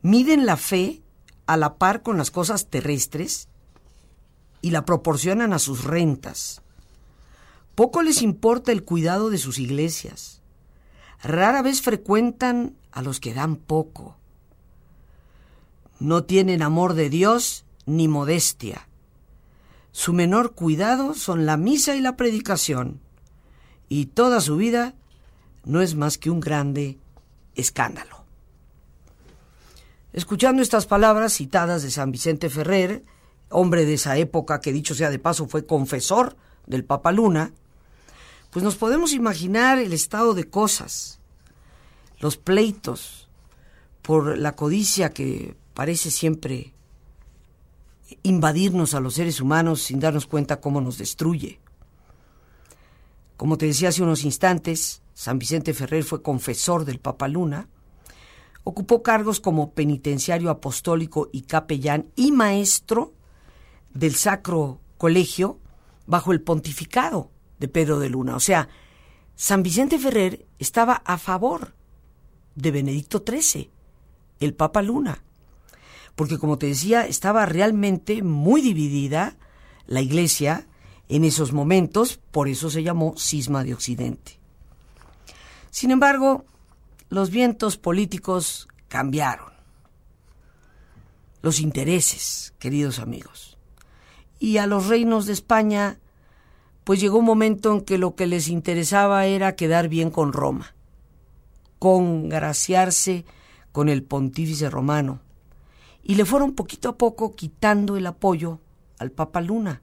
miden 0.00 0.46
la 0.46 0.56
fe 0.56 1.02
a 1.46 1.56
la 1.56 1.76
par 1.76 2.02
con 2.02 2.16
las 2.16 2.30
cosas 2.30 2.68
terrestres 2.68 3.48
y 4.62 4.70
la 4.70 4.84
proporcionan 4.84 5.52
a 5.52 5.58
sus 5.58 5.84
rentas. 5.84 6.62
Poco 7.74 8.02
les 8.02 8.22
importa 8.22 8.72
el 8.72 8.84
cuidado 8.84 9.30
de 9.30 9.38
sus 9.38 9.58
iglesias. 9.58 10.40
Rara 11.24 11.62
vez 11.62 11.80
frecuentan 11.80 12.76
a 12.92 13.00
los 13.00 13.18
que 13.18 13.32
dan 13.32 13.56
poco. 13.56 14.18
No 15.98 16.24
tienen 16.24 16.60
amor 16.60 16.92
de 16.92 17.08
Dios 17.08 17.64
ni 17.86 18.08
modestia. 18.08 18.88
Su 19.90 20.12
menor 20.12 20.54
cuidado 20.54 21.14
son 21.14 21.46
la 21.46 21.56
misa 21.56 21.96
y 21.96 22.00
la 22.00 22.16
predicación, 22.16 23.00
y 23.88 24.06
toda 24.06 24.42
su 24.42 24.56
vida 24.56 24.94
no 25.64 25.80
es 25.80 25.94
más 25.94 26.18
que 26.18 26.28
un 26.28 26.40
grande 26.40 26.98
escándalo. 27.54 28.24
Escuchando 30.12 30.60
estas 30.60 30.84
palabras 30.84 31.32
citadas 31.32 31.82
de 31.82 31.90
San 31.90 32.12
Vicente 32.12 32.50
Ferrer, 32.50 33.02
hombre 33.48 33.86
de 33.86 33.94
esa 33.94 34.18
época, 34.18 34.60
que 34.60 34.72
dicho 34.72 34.94
sea 34.94 35.10
de 35.10 35.18
paso 35.18 35.46
fue 35.46 35.64
confesor 35.64 36.36
del 36.66 36.84
Papa 36.84 37.12
Luna, 37.12 37.52
pues 38.54 38.62
nos 38.62 38.76
podemos 38.76 39.12
imaginar 39.12 39.80
el 39.80 39.92
estado 39.92 40.32
de 40.32 40.48
cosas, 40.48 41.18
los 42.20 42.36
pleitos 42.36 43.28
por 44.00 44.38
la 44.38 44.54
codicia 44.54 45.12
que 45.12 45.56
parece 45.74 46.12
siempre 46.12 46.72
invadirnos 48.22 48.94
a 48.94 49.00
los 49.00 49.14
seres 49.14 49.40
humanos 49.40 49.82
sin 49.82 49.98
darnos 49.98 50.26
cuenta 50.26 50.60
cómo 50.60 50.80
nos 50.80 50.98
destruye. 50.98 51.58
Como 53.36 53.58
te 53.58 53.66
decía 53.66 53.88
hace 53.88 54.04
unos 54.04 54.22
instantes, 54.22 55.02
San 55.14 55.40
Vicente 55.40 55.74
Ferrer 55.74 56.04
fue 56.04 56.22
confesor 56.22 56.84
del 56.84 57.00
Papa 57.00 57.26
Luna, 57.26 57.66
ocupó 58.62 59.02
cargos 59.02 59.40
como 59.40 59.72
penitenciario 59.72 60.48
apostólico 60.48 61.28
y 61.32 61.42
capellán 61.42 62.06
y 62.14 62.30
maestro 62.30 63.14
del 63.92 64.14
Sacro 64.14 64.78
Colegio 64.96 65.58
bajo 66.06 66.30
el 66.30 66.40
pontificado 66.40 67.33
de 67.64 67.68
Pedro 67.68 67.98
de 67.98 68.10
Luna. 68.10 68.36
O 68.36 68.40
sea, 68.40 68.68
San 69.36 69.62
Vicente 69.62 69.98
Ferrer 69.98 70.44
estaba 70.58 71.00
a 71.06 71.16
favor 71.16 71.74
de 72.54 72.70
Benedicto 72.70 73.24
XIII, 73.26 73.70
el 74.38 74.52
Papa 74.52 74.82
Luna, 74.82 75.22
porque 76.14 76.36
como 76.36 76.58
te 76.58 76.66
decía, 76.66 77.06
estaba 77.06 77.46
realmente 77.46 78.22
muy 78.22 78.60
dividida 78.60 79.38
la 79.86 80.02
iglesia 80.02 80.66
en 81.08 81.24
esos 81.24 81.54
momentos, 81.54 82.20
por 82.30 82.48
eso 82.48 82.68
se 82.68 82.82
llamó 82.82 83.14
cisma 83.16 83.64
de 83.64 83.72
Occidente. 83.72 84.38
Sin 85.70 85.90
embargo, 85.90 86.44
los 87.08 87.30
vientos 87.30 87.78
políticos 87.78 88.68
cambiaron. 88.88 89.54
Los 91.40 91.60
intereses, 91.60 92.52
queridos 92.58 92.98
amigos 92.98 93.54
y 94.44 94.58
a 94.58 94.66
los 94.66 94.88
reinos 94.88 95.24
de 95.24 95.32
España, 95.32 95.98
pues 96.84 97.00
llegó 97.00 97.18
un 97.18 97.24
momento 97.24 97.72
en 97.72 97.80
que 97.80 97.98
lo 97.98 98.14
que 98.14 98.26
les 98.26 98.48
interesaba 98.48 99.26
era 99.26 99.56
quedar 99.56 99.88
bien 99.88 100.10
con 100.10 100.32
Roma, 100.32 100.74
congraciarse 101.78 103.24
con 103.72 103.88
el 103.88 104.02
pontífice 104.04 104.70
romano, 104.70 105.20
y 106.02 106.14
le 106.14 106.26
fueron 106.26 106.54
poquito 106.54 106.90
a 106.90 106.98
poco 106.98 107.34
quitando 107.34 107.96
el 107.96 108.06
apoyo 108.06 108.60
al 108.98 109.10
Papa 109.10 109.40
Luna. 109.40 109.82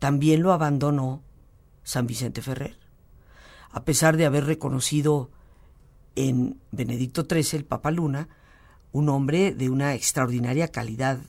También 0.00 0.42
lo 0.42 0.52
abandonó 0.52 1.22
San 1.84 2.06
Vicente 2.06 2.42
Ferrer, 2.42 2.76
a 3.70 3.84
pesar 3.84 4.16
de 4.16 4.26
haber 4.26 4.46
reconocido 4.46 5.30
en 6.16 6.60
Benedicto 6.72 7.26
XIII, 7.30 7.58
el 7.58 7.64
Papa 7.64 7.92
Luna, 7.92 8.28
un 8.92 9.08
hombre 9.08 9.54
de 9.54 9.70
una 9.70 9.94
extraordinaria 9.94 10.68
calidad 10.68 11.20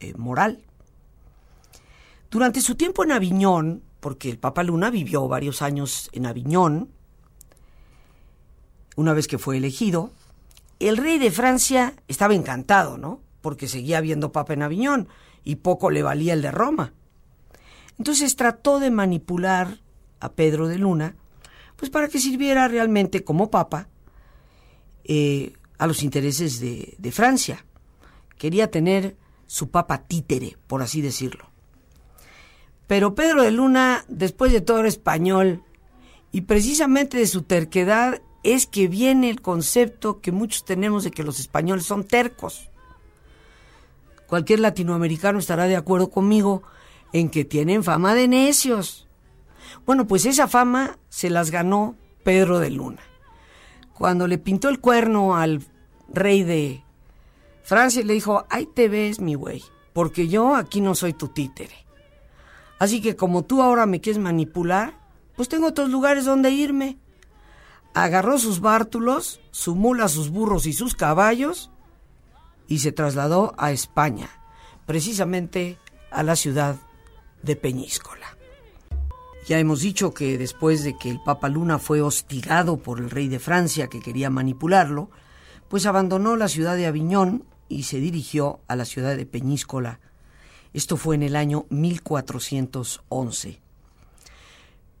eh, 0.00 0.14
moral. 0.14 0.64
Durante 2.34 2.60
su 2.60 2.74
tiempo 2.74 3.04
en 3.04 3.12
Aviñón, 3.12 3.84
porque 4.00 4.28
el 4.28 4.40
Papa 4.40 4.64
Luna 4.64 4.90
vivió 4.90 5.28
varios 5.28 5.62
años 5.62 6.10
en 6.10 6.26
Aviñón, 6.26 6.90
una 8.96 9.12
vez 9.12 9.28
que 9.28 9.38
fue 9.38 9.58
elegido, 9.58 10.10
el 10.80 10.96
rey 10.96 11.20
de 11.20 11.30
Francia 11.30 11.94
estaba 12.08 12.34
encantado, 12.34 12.98
¿no? 12.98 13.20
Porque 13.40 13.68
seguía 13.68 13.98
habiendo 13.98 14.32
papa 14.32 14.52
en 14.52 14.62
Aviñón 14.62 15.06
y 15.44 15.54
poco 15.54 15.90
le 15.90 16.02
valía 16.02 16.32
el 16.32 16.42
de 16.42 16.50
Roma. 16.50 16.92
Entonces 17.98 18.34
trató 18.34 18.80
de 18.80 18.90
manipular 18.90 19.78
a 20.18 20.32
Pedro 20.32 20.66
de 20.66 20.78
Luna, 20.78 21.14
pues 21.76 21.88
para 21.88 22.08
que 22.08 22.18
sirviera 22.18 22.66
realmente 22.66 23.22
como 23.22 23.48
papa 23.48 23.86
eh, 25.04 25.52
a 25.78 25.86
los 25.86 26.02
intereses 26.02 26.58
de, 26.58 26.96
de 26.98 27.12
Francia. 27.12 27.64
Quería 28.38 28.72
tener 28.72 29.16
su 29.46 29.70
papa 29.70 29.98
títere, 29.98 30.56
por 30.66 30.82
así 30.82 31.00
decirlo. 31.00 31.53
Pero 32.86 33.14
Pedro 33.14 33.42
de 33.42 33.50
Luna, 33.50 34.04
después 34.08 34.52
de 34.52 34.60
todo, 34.60 34.80
era 34.80 34.88
español 34.88 35.62
y 36.32 36.42
precisamente 36.42 37.16
de 37.16 37.26
su 37.26 37.42
terquedad 37.42 38.20
es 38.42 38.66
que 38.66 38.88
viene 38.88 39.30
el 39.30 39.40
concepto 39.40 40.20
que 40.20 40.32
muchos 40.32 40.64
tenemos 40.64 41.04
de 41.04 41.10
que 41.10 41.22
los 41.22 41.40
españoles 41.40 41.86
son 41.86 42.04
tercos. 42.04 42.70
Cualquier 44.26 44.60
latinoamericano 44.60 45.38
estará 45.38 45.66
de 45.66 45.76
acuerdo 45.76 46.10
conmigo 46.10 46.62
en 47.12 47.30
que 47.30 47.44
tienen 47.44 47.84
fama 47.84 48.14
de 48.14 48.28
necios. 48.28 49.06
Bueno, 49.86 50.06
pues 50.06 50.26
esa 50.26 50.48
fama 50.48 50.98
se 51.08 51.30
las 51.30 51.50
ganó 51.50 51.96
Pedro 52.22 52.58
de 52.58 52.70
Luna. 52.70 53.02
Cuando 53.94 54.26
le 54.26 54.38
pintó 54.38 54.68
el 54.68 54.80
cuerno 54.80 55.36
al 55.36 55.64
rey 56.08 56.42
de 56.42 56.82
Francia, 57.62 58.02
le 58.02 58.12
dijo, 58.12 58.44
ahí 58.50 58.66
te 58.66 58.88
ves, 58.88 59.20
mi 59.20 59.36
güey, 59.36 59.62
porque 59.92 60.26
yo 60.26 60.56
aquí 60.56 60.80
no 60.80 60.94
soy 60.94 61.12
tu 61.12 61.28
títere. 61.28 61.83
Así 62.84 63.00
que 63.00 63.16
como 63.16 63.44
tú 63.44 63.62
ahora 63.62 63.86
me 63.86 64.02
quieres 64.02 64.20
manipular, 64.20 64.92
pues 65.36 65.48
tengo 65.48 65.68
otros 65.68 65.88
lugares 65.88 66.26
donde 66.26 66.50
irme 66.50 66.98
agarró 67.94 68.38
sus 68.38 68.60
bártulos, 68.60 69.40
su 69.52 69.74
mula, 69.74 70.08
sus 70.08 70.28
burros 70.28 70.66
y 70.66 70.74
sus 70.74 70.94
caballos 70.94 71.70
y 72.68 72.80
se 72.80 72.92
trasladó 72.92 73.54
a 73.56 73.72
España, 73.72 74.28
precisamente 74.84 75.78
a 76.10 76.22
la 76.22 76.36
ciudad 76.36 76.76
de 77.42 77.56
Peñíscola. 77.56 78.36
Ya 79.48 79.58
hemos 79.58 79.80
dicho 79.80 80.12
que 80.12 80.36
después 80.36 80.84
de 80.84 80.98
que 80.98 81.08
el 81.08 81.22
Papa 81.24 81.48
Luna 81.48 81.78
fue 81.78 82.02
hostigado 82.02 82.76
por 82.76 82.98
el 82.98 83.08
rey 83.08 83.28
de 83.28 83.38
Francia 83.38 83.88
que 83.88 84.00
quería 84.00 84.28
manipularlo, 84.28 85.08
pues 85.70 85.86
abandonó 85.86 86.36
la 86.36 86.48
ciudad 86.48 86.76
de 86.76 86.84
Aviñón 86.84 87.46
y 87.66 87.84
se 87.84 87.96
dirigió 87.96 88.60
a 88.68 88.76
la 88.76 88.84
ciudad 88.84 89.16
de 89.16 89.24
Peñíscola. 89.24 90.00
Esto 90.74 90.96
fue 90.96 91.14
en 91.14 91.22
el 91.22 91.36
año 91.36 91.66
1411. 91.70 93.60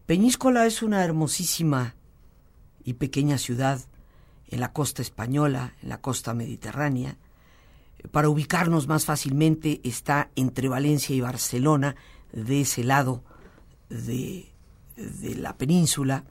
Peñíscola 0.06 0.66
es 0.66 0.82
una 0.82 1.04
hermosísima 1.04 1.96
y 2.84 2.92
pequeña 2.94 3.38
ciudad 3.38 3.80
en 4.46 4.60
la 4.60 4.72
costa 4.72 5.02
española, 5.02 5.74
en 5.82 5.88
la 5.88 6.00
costa 6.00 6.32
mediterránea. 6.32 7.16
Para 8.12 8.28
ubicarnos 8.28 8.86
más 8.86 9.04
fácilmente 9.04 9.80
está 9.82 10.30
entre 10.36 10.68
Valencia 10.68 11.16
y 11.16 11.20
Barcelona, 11.20 11.96
de 12.32 12.60
ese 12.60 12.84
lado 12.84 13.24
de, 13.88 14.52
de 14.96 15.34
la 15.34 15.56
península. 15.56 16.22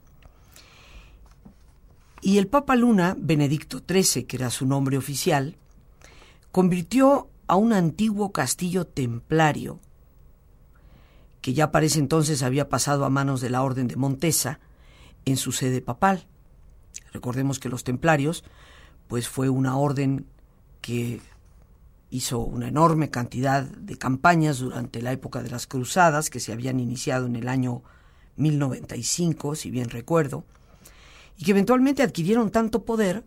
Y 2.21 2.37
el 2.37 2.47
Papa 2.47 2.77
Luna, 2.77 3.17
Benedicto 3.19 3.81
XIII, 3.85 4.23
que 4.23 4.37
era 4.37 4.49
su 4.49 4.65
nombre 4.65 4.97
oficial, 4.97 5.57
convirtió 6.53 7.27
a 7.53 7.55
un 7.55 7.71
antiguo 7.71 8.31
castillo 8.31 8.87
templario, 8.87 9.79
que 11.39 11.53
ya 11.53 11.71
para 11.71 11.85
ese 11.85 11.99
entonces 11.99 12.41
había 12.41 12.67
pasado 12.67 13.05
a 13.05 13.11
manos 13.11 13.41
de 13.41 13.51
la 13.51 13.61
Orden 13.61 13.87
de 13.87 13.95
Montesa, 13.95 14.59
en 15.25 15.37
su 15.37 15.51
sede 15.51 15.79
papal. 15.79 16.25
Recordemos 17.11 17.59
que 17.59 17.69
los 17.69 17.83
templarios, 17.83 18.43
pues 19.07 19.29
fue 19.29 19.49
una 19.49 19.77
orden 19.77 20.25
que 20.81 21.21
hizo 22.09 22.39
una 22.39 22.69
enorme 22.69 23.11
cantidad 23.11 23.61
de 23.61 23.99
campañas 23.99 24.57
durante 24.57 25.03
la 25.03 25.11
época 25.11 25.43
de 25.43 25.51
las 25.51 25.67
cruzadas 25.67 26.31
que 26.31 26.39
se 26.39 26.53
habían 26.53 26.79
iniciado 26.79 27.27
en 27.27 27.35
el 27.35 27.47
año 27.47 27.83
1095, 28.37 29.53
si 29.53 29.69
bien 29.69 29.91
recuerdo, 29.91 30.43
y 31.37 31.45
que 31.45 31.51
eventualmente 31.51 32.01
adquirieron 32.01 32.49
tanto 32.49 32.83
poder 32.83 33.23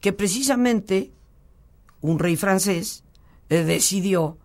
que 0.00 0.12
precisamente 0.12 1.12
un 2.00 2.18
rey 2.18 2.34
francés 2.34 3.04
decidió, 3.64 4.38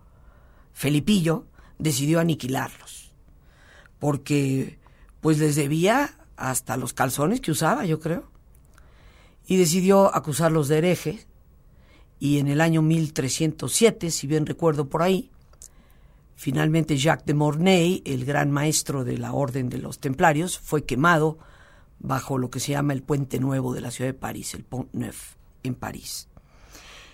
Felipillo, 0.72 1.46
decidió 1.78 2.20
aniquilarlos, 2.20 3.12
porque 3.98 4.78
pues 5.20 5.38
les 5.38 5.56
debía 5.56 6.14
hasta 6.36 6.76
los 6.76 6.92
calzones 6.92 7.40
que 7.40 7.50
usaba, 7.50 7.84
yo 7.84 7.98
creo 7.98 8.30
y 9.48 9.56
decidió 9.56 10.14
acusarlos 10.14 10.68
de 10.68 10.78
herejes. 10.78 11.26
Y 12.20 12.38
en 12.38 12.48
el 12.48 12.60
año 12.60 12.82
1307, 12.82 14.10
si 14.10 14.26
bien 14.26 14.46
recuerdo 14.46 14.88
por 14.88 15.02
ahí, 15.02 15.30
finalmente 16.36 16.98
Jacques 16.98 17.26
de 17.26 17.34
Mornay, 17.34 18.02
el 18.04 18.24
gran 18.24 18.50
maestro 18.50 19.04
de 19.04 19.16
la 19.16 19.32
Orden 19.32 19.70
de 19.70 19.78
los 19.78 19.98
Templarios, 19.98 20.58
fue 20.58 20.84
quemado 20.84 21.38
bajo 21.98 22.38
lo 22.38 22.50
que 22.50 22.60
se 22.60 22.72
llama 22.72 22.92
el 22.92 23.02
Puente 23.02 23.40
Nuevo 23.40 23.72
de 23.72 23.80
la 23.80 23.90
ciudad 23.90 24.10
de 24.10 24.18
París, 24.18 24.52
el 24.54 24.64
Pont 24.64 24.92
Neuf, 24.92 25.34
en 25.62 25.74
París. 25.74 26.27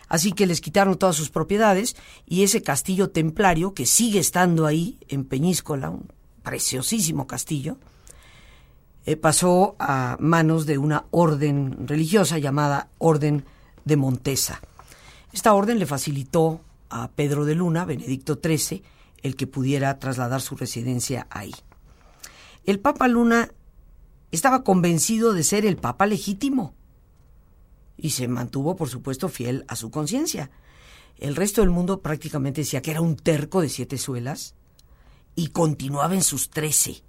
Así 0.09 0.33
que 0.33 0.47
les 0.47 0.61
quitaron 0.61 0.99
todas 0.99 1.17
sus 1.17 1.31
propiedades 1.31 1.97
y 2.27 2.43
ese 2.43 2.63
castillo 2.63 3.11
templario, 3.11 3.75
que 3.75 3.87
sigue 3.87 4.19
estando 4.19 4.67
ahí 4.67 4.99
en 5.09 5.25
Peñíscola, 5.25 5.91
un 5.91 6.09
preciosísimo 6.43 7.27
castillo, 7.27 7.79
eh, 9.07 9.17
pasó 9.17 9.77
a 9.79 10.17
manos 10.21 10.67
de 10.67 10.79
una 10.79 11.05
orden 11.11 11.87
religiosa 11.87 12.39
llamada 12.39 12.89
Orden 12.99 13.45
de 13.85 13.97
Montesa. 13.97 14.61
Esta 15.33 15.53
orden 15.53 15.79
le 15.79 15.87
facilitó 15.87 16.61
a 16.91 17.09
Pedro 17.09 17.45
de 17.45 17.55
Luna, 17.55 17.85
Benedicto 17.85 18.39
XIII, 18.43 18.83
el 19.23 19.37
que 19.37 19.47
pudiera 19.47 19.99
trasladar 19.99 20.41
su 20.41 20.57
residencia 20.57 21.27
ahí. 21.31 21.55
El 22.65 22.79
Papa 22.79 23.09
Luna 23.09 23.51
estaba 24.31 24.65
convencido 24.65 25.33
de 25.33 25.45
ser 25.45 25.67
el 25.67 25.77
Papa 25.77 26.07
legítimo 26.07 26.75
y 27.97 28.11
se 28.11 28.29
mantuvo, 28.29 28.77
por 28.77 28.89
supuesto, 28.89 29.29
fiel 29.29 29.65
a 29.69 29.77
su 29.77 29.91
conciencia. 29.91 30.51
El 31.19 31.37
resto 31.37 31.61
del 31.61 31.71
mundo 31.71 32.01
prácticamente 32.01 32.63
decía 32.63 32.83
que 32.83 32.91
era 32.91 33.01
un 33.01 33.17
terco 33.17 33.61
de 33.61 33.69
siete 33.69 33.99
suelas 33.99 34.55
y 35.37 35.49
continuaba 35.49 36.15
en 36.15 36.23
sus 36.23 36.51
trece. 36.51 37.03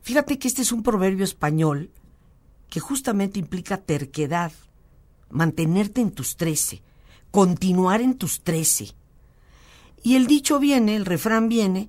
Fíjate 0.00 0.38
que 0.38 0.48
este 0.48 0.62
es 0.62 0.72
un 0.72 0.82
proverbio 0.82 1.24
español 1.24 1.90
que 2.70 2.80
justamente 2.80 3.38
implica 3.38 3.78
terquedad, 3.78 4.52
mantenerte 5.30 6.00
en 6.00 6.12
tus 6.12 6.36
trece, 6.36 6.82
continuar 7.30 8.00
en 8.00 8.16
tus 8.16 8.42
trece. 8.42 8.94
Y 10.02 10.16
el 10.16 10.26
dicho 10.26 10.58
viene, 10.58 10.96
el 10.96 11.06
refrán 11.06 11.48
viene 11.48 11.88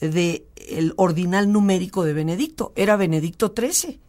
de 0.00 0.46
el 0.68 0.92
ordinal 0.96 1.52
numérico 1.52 2.04
de 2.04 2.12
Benedicto, 2.12 2.72
era 2.76 2.96
Benedicto 2.96 3.54
XIII. 3.56 4.00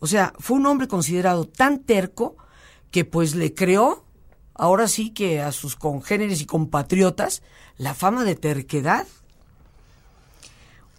O 0.00 0.06
sea, 0.06 0.32
fue 0.38 0.56
un 0.56 0.66
hombre 0.66 0.88
considerado 0.88 1.46
tan 1.46 1.80
terco 1.80 2.36
que 2.90 3.04
pues 3.04 3.34
le 3.34 3.54
creó, 3.54 4.04
ahora 4.54 4.88
sí 4.88 5.10
que 5.10 5.40
a 5.40 5.52
sus 5.52 5.76
congéneres 5.76 6.40
y 6.40 6.46
compatriotas, 6.46 7.42
la 7.76 7.94
fama 7.94 8.24
de 8.24 8.34
terquedad. 8.34 9.06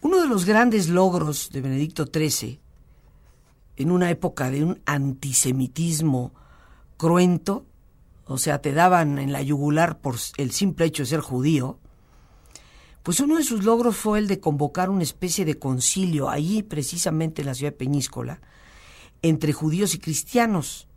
Uno 0.01 0.21
de 0.21 0.27
los 0.27 0.45
grandes 0.45 0.89
logros 0.89 1.49
de 1.51 1.61
Benedicto 1.61 2.05
XIII, 2.05 2.59
en 3.77 3.91
una 3.91 4.09
época 4.09 4.49
de 4.49 4.63
un 4.63 4.81
antisemitismo 4.85 6.33
cruento, 6.97 7.65
o 8.25 8.37
sea, 8.37 8.61
te 8.61 8.73
daban 8.73 9.17
en 9.17 9.31
la 9.31 9.41
yugular 9.41 9.99
por 9.99 10.15
el 10.37 10.51
simple 10.51 10.85
hecho 10.85 11.03
de 11.03 11.09
ser 11.09 11.21
judío, 11.21 11.79
pues 13.03 13.21
uno 13.21 13.37
de 13.37 13.43
sus 13.43 13.63
logros 13.63 13.95
fue 13.95 14.19
el 14.19 14.27
de 14.27 14.39
convocar 14.39 14.89
una 14.89 15.03
especie 15.03 15.45
de 15.45 15.57
concilio 15.57 16.29
allí 16.29 16.61
precisamente 16.61 17.41
en 17.41 17.47
la 17.47 17.55
ciudad 17.55 17.71
de 17.71 17.77
Peñíscola 17.77 18.41
entre 19.21 19.53
judíos 19.53 19.95
y 19.95 19.99
cristianos, 19.99 20.87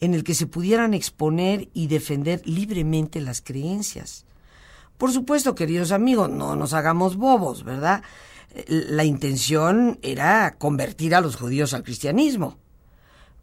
en 0.00 0.14
el 0.14 0.24
que 0.24 0.34
se 0.34 0.46
pudieran 0.46 0.94
exponer 0.94 1.68
y 1.74 1.88
defender 1.88 2.42
libremente 2.44 3.20
las 3.20 3.40
creencias. 3.40 4.24
Por 4.96 5.12
supuesto, 5.12 5.54
queridos 5.54 5.92
amigos, 5.92 6.28
no 6.30 6.56
nos 6.56 6.72
hagamos 6.72 7.16
bobos, 7.16 7.64
¿verdad? 7.64 8.02
La 8.66 9.04
intención 9.04 9.98
era 10.02 10.56
convertir 10.58 11.14
a 11.14 11.20
los 11.20 11.36
judíos 11.36 11.74
al 11.74 11.82
cristianismo. 11.84 12.56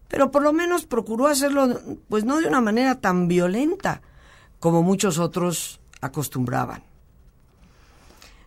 Pero 0.07 0.31
por 0.31 0.43
lo 0.43 0.53
menos 0.53 0.85
procuró 0.85 1.27
hacerlo, 1.27 1.79
pues 2.09 2.25
no 2.25 2.39
de 2.39 2.47
una 2.47 2.61
manera 2.61 2.99
tan 2.99 3.27
violenta 3.27 4.01
como 4.59 4.83
muchos 4.83 5.17
otros 5.17 5.79
acostumbraban. 6.01 6.83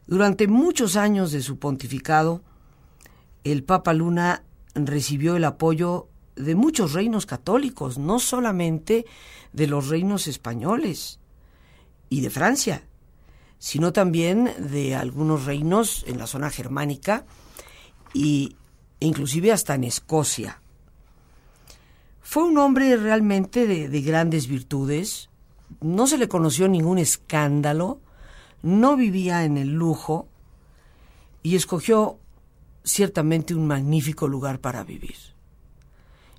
Durante 0.06 0.46
muchos 0.46 0.96
años 0.96 1.32
de 1.32 1.42
su 1.42 1.58
pontificado, 1.58 2.42
el 3.44 3.64
Papa 3.64 3.92
Luna 3.92 4.42
recibió 4.74 5.36
el 5.36 5.44
apoyo 5.44 6.08
de 6.36 6.54
muchos 6.54 6.92
reinos 6.92 7.26
católicos, 7.26 7.98
no 7.98 8.18
solamente 8.18 9.06
de 9.52 9.66
los 9.66 9.88
reinos 9.88 10.26
españoles 10.26 11.18
y 12.08 12.20
de 12.20 12.30
Francia, 12.30 12.82
sino 13.58 13.92
también 13.92 14.52
de 14.58 14.94
algunos 14.94 15.44
reinos 15.44 16.04
en 16.06 16.18
la 16.18 16.26
zona 16.26 16.50
germánica 16.50 17.26
y, 18.14 18.56
e 19.00 19.06
inclusive 19.06 19.52
hasta 19.52 19.74
en 19.74 19.84
Escocia. 19.84 20.62
Fue 22.20 22.44
un 22.44 22.58
hombre 22.58 22.96
realmente 22.96 23.66
de, 23.66 23.88
de 23.88 24.00
grandes 24.02 24.46
virtudes, 24.46 25.28
no 25.80 26.06
se 26.06 26.18
le 26.18 26.28
conoció 26.28 26.68
ningún 26.68 26.98
escándalo, 26.98 28.00
no 28.62 28.96
vivía 28.96 29.44
en 29.44 29.56
el 29.56 29.72
lujo 29.72 30.28
y 31.42 31.56
escogió 31.56 32.18
ciertamente 32.88 33.54
un 33.54 33.66
magnífico 33.66 34.26
lugar 34.28 34.60
para 34.60 34.82
vivir. 34.82 35.16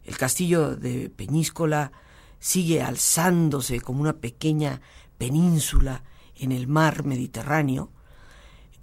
El 0.03 0.17
castillo 0.17 0.75
de 0.75 1.09
Peñíscola 1.09 1.91
sigue 2.39 2.81
alzándose 2.81 3.81
como 3.81 4.01
una 4.01 4.13
pequeña 4.17 4.81
península 5.17 6.03
en 6.35 6.51
el 6.51 6.67
mar 6.67 7.05
Mediterráneo 7.05 7.91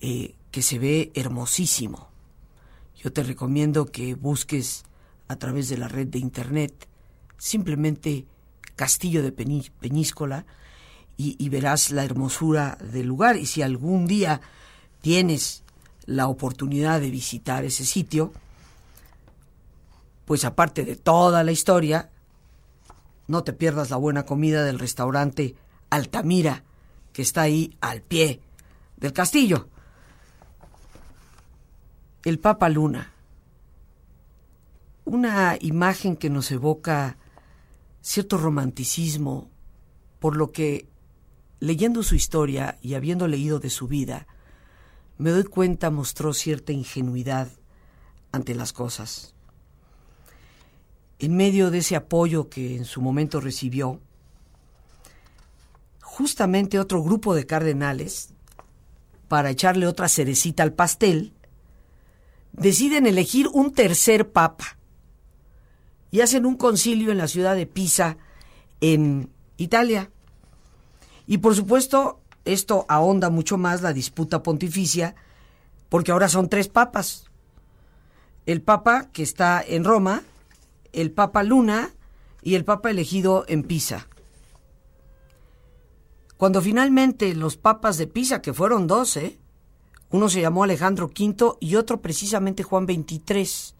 eh, 0.00 0.36
que 0.50 0.62
se 0.62 0.78
ve 0.78 1.10
hermosísimo. 1.14 2.08
Yo 2.96 3.12
te 3.12 3.22
recomiendo 3.22 3.86
que 3.86 4.14
busques 4.14 4.84
a 5.28 5.36
través 5.36 5.68
de 5.68 5.78
la 5.78 5.88
red 5.88 6.06
de 6.06 6.18
internet 6.18 6.88
simplemente 7.38 8.26
Castillo 8.76 9.22
de 9.22 9.32
Peñíscola 9.32 10.46
y, 11.18 11.48
verás 11.48 11.90
la 11.90 12.04
hermosura 12.04 12.76
del 12.92 13.06
lugar. 13.06 13.36
Y 13.36 13.46
si 13.46 13.62
algún 13.62 14.06
día 14.06 14.42
tienes 15.00 15.62
la 16.06 16.28
oportunidad 16.28 17.00
de 17.00 17.10
visitar 17.10 17.64
ese 17.64 17.84
sitio, 17.84 18.32
pues 20.24 20.44
aparte 20.44 20.84
de 20.84 20.96
toda 20.96 21.44
la 21.44 21.52
historia, 21.52 22.10
no 23.26 23.42
te 23.44 23.52
pierdas 23.52 23.90
la 23.90 23.96
buena 23.96 24.24
comida 24.24 24.64
del 24.64 24.78
restaurante 24.78 25.56
Altamira, 25.90 26.64
que 27.12 27.22
está 27.22 27.42
ahí 27.42 27.76
al 27.80 28.02
pie 28.02 28.40
del 28.96 29.12
castillo. 29.12 29.68
El 32.24 32.38
Papa 32.38 32.68
Luna, 32.68 33.12
una 35.04 35.56
imagen 35.60 36.16
que 36.16 36.30
nos 36.30 36.50
evoca 36.50 37.16
cierto 38.00 38.36
romanticismo, 38.36 39.48
por 40.18 40.36
lo 40.36 40.50
que, 40.50 40.88
leyendo 41.60 42.02
su 42.02 42.14
historia 42.14 42.78
y 42.80 42.94
habiendo 42.94 43.28
leído 43.28 43.60
de 43.60 43.70
su 43.70 43.86
vida, 43.88 44.26
me 45.18 45.30
doy 45.30 45.44
cuenta 45.44 45.90
mostró 45.90 46.32
cierta 46.32 46.72
ingenuidad 46.72 47.48
ante 48.32 48.54
las 48.54 48.72
cosas. 48.72 49.34
En 51.18 51.36
medio 51.36 51.70
de 51.70 51.78
ese 51.78 51.96
apoyo 51.96 52.48
que 52.48 52.76
en 52.76 52.84
su 52.84 53.00
momento 53.00 53.40
recibió, 53.40 54.00
justamente 56.02 56.78
otro 56.78 57.02
grupo 57.02 57.34
de 57.34 57.46
cardenales, 57.46 58.30
para 59.28 59.50
echarle 59.50 59.86
otra 59.86 60.08
cerecita 60.08 60.62
al 60.62 60.72
pastel, 60.72 61.32
deciden 62.52 63.06
elegir 63.06 63.48
un 63.52 63.72
tercer 63.72 64.30
papa 64.30 64.78
y 66.10 66.20
hacen 66.20 66.46
un 66.46 66.56
concilio 66.56 67.10
en 67.10 67.18
la 67.18 67.28
ciudad 67.28 67.56
de 67.56 67.66
Pisa, 67.66 68.18
en 68.80 69.30
Italia. 69.56 70.10
Y 71.26 71.38
por 71.38 71.54
supuesto, 71.54 72.20
esto 72.46 72.86
ahonda 72.88 73.28
mucho 73.28 73.58
más 73.58 73.82
la 73.82 73.92
disputa 73.92 74.42
pontificia, 74.42 75.14
porque 75.88 76.12
ahora 76.12 76.28
son 76.28 76.48
tres 76.48 76.68
papas. 76.68 77.30
El 78.46 78.62
papa 78.62 79.08
que 79.12 79.22
está 79.22 79.62
en 79.66 79.84
Roma, 79.84 80.22
el 80.92 81.10
papa 81.10 81.42
Luna 81.42 81.90
y 82.42 82.54
el 82.54 82.64
papa 82.64 82.90
elegido 82.90 83.44
en 83.48 83.64
Pisa. 83.64 84.06
Cuando 86.36 86.62
finalmente 86.62 87.34
los 87.34 87.56
papas 87.56 87.98
de 87.98 88.06
Pisa, 88.06 88.42
que 88.42 88.52
fueron 88.52 88.86
doce, 88.86 89.38
uno 90.10 90.28
se 90.28 90.40
llamó 90.40 90.64
Alejandro 90.64 91.06
V 91.06 91.56
y 91.60 91.76
otro 91.76 92.00
precisamente 92.00 92.62
Juan 92.62 92.86
XXIII, 92.86 93.74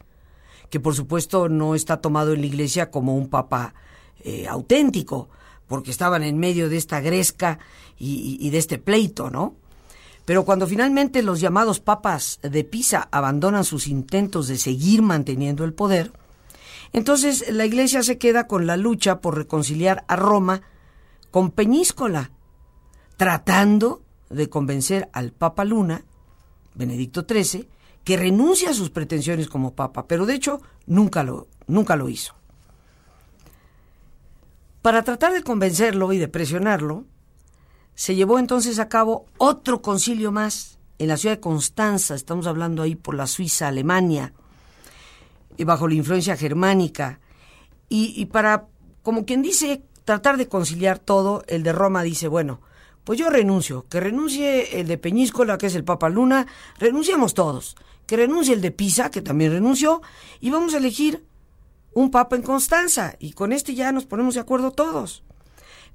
que 0.71 0.81
por 0.81 0.95
supuesto 0.95 1.49
no 1.49 1.75
está 1.75 1.99
tomado 1.99 2.33
en 2.33 2.41
la 2.41 2.47
iglesia 2.47 2.91
como 2.91 3.15
un 3.15 3.29
papa 3.29 3.75
eh, 4.25 4.49
auténtico, 4.49 5.29
porque 5.67 5.91
estaban 5.91 6.23
en 6.23 6.39
medio 6.39 6.69
de 6.69 6.77
esta 6.77 7.01
gresca 7.01 7.59
y, 7.99 8.51
de 8.51 8.59
este 8.59 8.79
pleito, 8.79 9.31
¿no? 9.31 9.55
Pero 10.25 10.45
cuando 10.45 10.67
finalmente 10.67 11.23
los 11.23 11.41
llamados 11.41 11.81
papas 11.81 12.41
de 12.43 12.65
Pisa 12.65 13.09
abandonan 13.13 13.65
sus 13.65 13.87
intentos 13.87 14.49
de 14.49 14.59
seguir 14.59 15.03
manteniendo 15.03 15.65
el 15.65 15.73
poder, 15.73 16.13
entonces 16.93 17.51
la 17.51 17.65
iglesia 17.65 18.03
se 18.03 18.19
queda 18.19 18.47
con 18.47 18.67
la 18.67 18.77
lucha 18.77 19.21
por 19.21 19.37
reconciliar 19.37 20.05
a 20.09 20.17
Roma 20.17 20.63
con 21.31 21.51
Peñíscola, 21.51 22.31
tratando 23.17 24.03
de 24.31 24.49
convencer 24.49 25.09
al 25.13 25.33
Papa 25.33 25.65
Luna, 25.65 26.05
Benedicto 26.75 27.25
XIII, 27.29 27.69
que 28.05 28.17
renuncia 28.17 28.71
a 28.71 28.75
sus 28.75 28.91
pretensiones 28.91 29.49
como 29.49 29.75
Papa, 29.75 30.07
pero 30.07 30.27
de 30.27 30.35
hecho 30.35 30.61
nunca 30.87 31.23
lo, 31.23 31.49
nunca 31.67 31.97
lo 31.97 32.09
hizo. 32.09 32.35
Para 34.87 35.03
tratar 35.03 35.33
de 35.33 35.42
convencerlo 35.42 36.12
y 36.12 36.18
de 36.18 36.29
presionarlo, 36.29 37.07
se 37.96 38.14
llevó 38.14 38.38
entonces 38.38 38.79
a 38.79 38.88
cabo 38.88 39.27
otro 39.37 39.83
concilio 39.83 40.31
más 40.31 40.79
en 41.01 41.09
la 41.09 41.16
ciudad 41.16 41.35
de 41.35 41.40
Constanza, 41.40 42.14
estamos 42.14 42.46
hablando 42.46 42.83
ahí 42.83 42.94
por 42.94 43.16
la 43.16 43.27
Suiza, 43.27 43.66
Alemania, 43.66 44.33
y 45.57 45.64
bajo 45.64 45.88
la 45.88 45.96
influencia 45.96 46.37
germánica, 46.37 47.18
y, 47.88 48.12
y 48.14 48.27
para, 48.27 48.68
como 49.03 49.27
quien 49.27 49.42
dice, 49.42 49.83
tratar 50.05 50.37
de 50.37 50.46
conciliar 50.46 51.01
todo, 51.01 51.42
el 51.49 51.64
de 51.64 51.72
Roma 51.72 52.05
dice, 52.05 52.29
bueno, 52.29 52.61
pues 53.03 53.18
yo 53.18 53.29
renuncio, 53.29 53.87
que 53.88 53.99
renuncie 53.99 54.79
el 54.79 54.87
de 54.87 54.99
Peñíscola, 54.99 55.59
que 55.59 55.66
es 55.66 55.75
el 55.75 55.83
Papa 55.83 56.09
Luna, 56.09 56.46
renunciamos 56.79 57.35
todos, 57.35 57.75
que 58.07 58.16
renuncie 58.16 58.55
el 58.55 58.61
de 58.61 58.70
Pisa, 58.70 59.11
que 59.11 59.20
también 59.20 59.51
renunció, 59.51 60.01
y 60.38 60.51
vamos 60.51 60.75
a 60.75 60.79
elegir 60.79 61.25
un 61.97 62.11
Papa 62.11 62.37
en 62.37 62.43
Constanza, 62.43 63.17
y 63.19 63.33
con 63.33 63.53
este 63.53 63.75
ya 63.75 63.91
nos 63.91 64.05
ponemos 64.05 64.35
de 64.35 64.41
acuerdo 64.41 64.71
todos. 64.71 65.23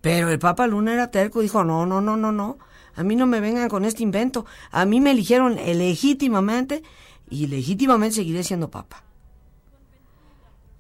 Pero 0.02 0.32
el 0.32 0.40
Papa 0.40 0.66
Luna 0.66 0.96
era 0.96 1.12
terco, 1.12 1.42
dijo, 1.42 1.64
no, 1.64 1.86
no, 1.86 2.02
no, 2.02 2.18
no, 2.18 2.32
no, 2.32 2.58
a 2.96 3.04
mí 3.04 3.16
no 3.16 3.28
me 3.28 3.40
vengan 3.40 3.70
con 3.70 3.86
este 3.86 4.02
invento, 4.02 4.48
a 4.72 4.84
mí 4.86 5.00
me 5.00 5.12
eligieron 5.12 5.58
legítimamente, 5.58 6.82
y 7.30 7.46
legítimamente 7.46 8.16
seguiré 8.16 8.44
siendo 8.44 8.72
Papa. 8.72 9.04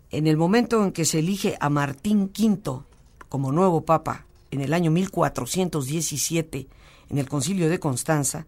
En 0.09 0.25
el 0.25 0.37
momento 0.37 0.83
en 0.83 0.91
que 0.91 1.05
se 1.05 1.19
elige 1.19 1.55
a 1.59 1.69
Martín 1.69 2.31
V 2.35 2.81
como 3.29 3.51
nuevo 3.51 3.85
Papa, 3.85 4.25
en 4.49 4.61
el 4.61 4.73
año 4.73 4.89
1417 4.89 6.67
en 7.11 7.17
el 7.19 7.29
concilio 7.29 7.69
de 7.69 7.79
Constanza, 7.79 8.47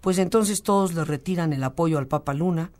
pues 0.00 0.18
entonces 0.18 0.64
todos 0.64 0.94
le 0.94 1.04
retiran 1.04 1.52
el 1.52 1.62
apoyo 1.62 1.98
al 1.98 2.08
Papa 2.08 2.34
Luna, 2.34 2.72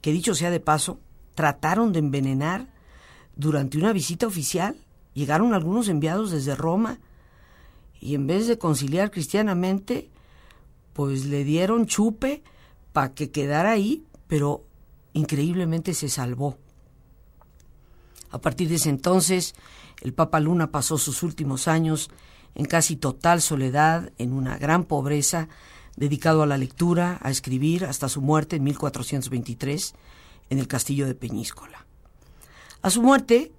que 0.00 0.12
dicho 0.12 0.36
sea 0.36 0.50
de 0.50 0.60
paso, 0.60 1.00
trataron 1.40 1.90
de 1.94 2.00
envenenar 2.00 2.66
durante 3.34 3.78
una 3.78 3.94
visita 3.94 4.26
oficial. 4.26 4.76
Llegaron 5.14 5.54
algunos 5.54 5.88
enviados 5.88 6.32
desde 6.32 6.54
Roma 6.54 6.98
y 7.98 8.14
en 8.14 8.26
vez 8.26 8.46
de 8.46 8.58
conciliar 8.58 9.10
cristianamente, 9.10 10.10
pues 10.92 11.24
le 11.24 11.44
dieron 11.44 11.86
chupe 11.86 12.42
para 12.92 13.14
que 13.14 13.30
quedara 13.30 13.70
ahí, 13.70 14.04
pero 14.26 14.66
increíblemente 15.14 15.94
se 15.94 16.10
salvó. 16.10 16.58
A 18.30 18.42
partir 18.42 18.68
de 18.68 18.74
ese 18.74 18.90
entonces, 18.90 19.54
el 20.02 20.12
Papa 20.12 20.40
Luna 20.40 20.70
pasó 20.70 20.98
sus 20.98 21.22
últimos 21.22 21.68
años 21.68 22.10
en 22.54 22.66
casi 22.66 22.96
total 22.96 23.40
soledad, 23.40 24.12
en 24.18 24.34
una 24.34 24.58
gran 24.58 24.84
pobreza, 24.84 25.48
dedicado 25.96 26.42
a 26.42 26.46
la 26.46 26.58
lectura, 26.58 27.18
a 27.22 27.30
escribir, 27.30 27.86
hasta 27.86 28.10
su 28.10 28.20
muerte 28.20 28.56
en 28.56 28.64
1423 28.64 29.94
en 30.50 30.58
el 30.58 30.68
castillo 30.68 31.06
de 31.06 31.14
Peñíscola. 31.14 31.86
A 32.82 32.90
su 32.90 33.02
muerte, 33.02 33.52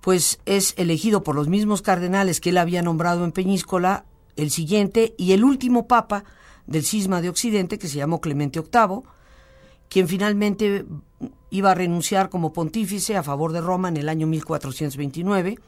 pues 0.00 0.40
es 0.46 0.74
elegido 0.76 1.22
por 1.22 1.34
los 1.34 1.48
mismos 1.48 1.82
cardenales 1.82 2.40
que 2.40 2.50
él 2.50 2.58
había 2.58 2.82
nombrado 2.82 3.24
en 3.24 3.32
Peñíscola 3.32 4.04
el 4.36 4.50
siguiente 4.50 5.14
y 5.18 5.32
el 5.32 5.44
último 5.44 5.86
papa 5.86 6.24
del 6.66 6.84
cisma 6.84 7.20
de 7.20 7.28
Occidente, 7.28 7.78
que 7.78 7.88
se 7.88 7.98
llamó 7.98 8.20
Clemente 8.20 8.60
VIII, 8.60 9.02
quien 9.88 10.08
finalmente 10.08 10.86
iba 11.50 11.70
a 11.70 11.74
renunciar 11.74 12.30
como 12.30 12.52
pontífice 12.52 13.16
a 13.16 13.22
favor 13.22 13.52
de 13.52 13.60
Roma 13.60 13.88
en 13.88 13.98
el 13.98 14.08
año 14.08 14.26
1429, 14.26 15.58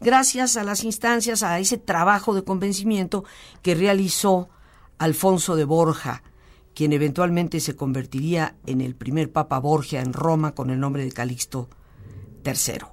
gracias 0.00 0.56
a 0.56 0.64
las 0.64 0.84
instancias, 0.84 1.42
a 1.42 1.58
ese 1.58 1.78
trabajo 1.78 2.34
de 2.34 2.44
convencimiento 2.44 3.24
que 3.62 3.74
realizó 3.74 4.48
Alfonso 4.98 5.56
de 5.56 5.64
Borja, 5.64 6.22
quien 6.74 6.92
eventualmente 6.92 7.60
se 7.60 7.76
convertiría 7.76 8.56
en 8.66 8.80
el 8.80 8.94
primer 8.94 9.30
Papa 9.30 9.58
Borgia 9.58 10.00
en 10.00 10.12
Roma 10.12 10.54
con 10.54 10.70
el 10.70 10.80
nombre 10.80 11.04
de 11.04 11.12
Calixto 11.12 11.68
III, 12.44 12.86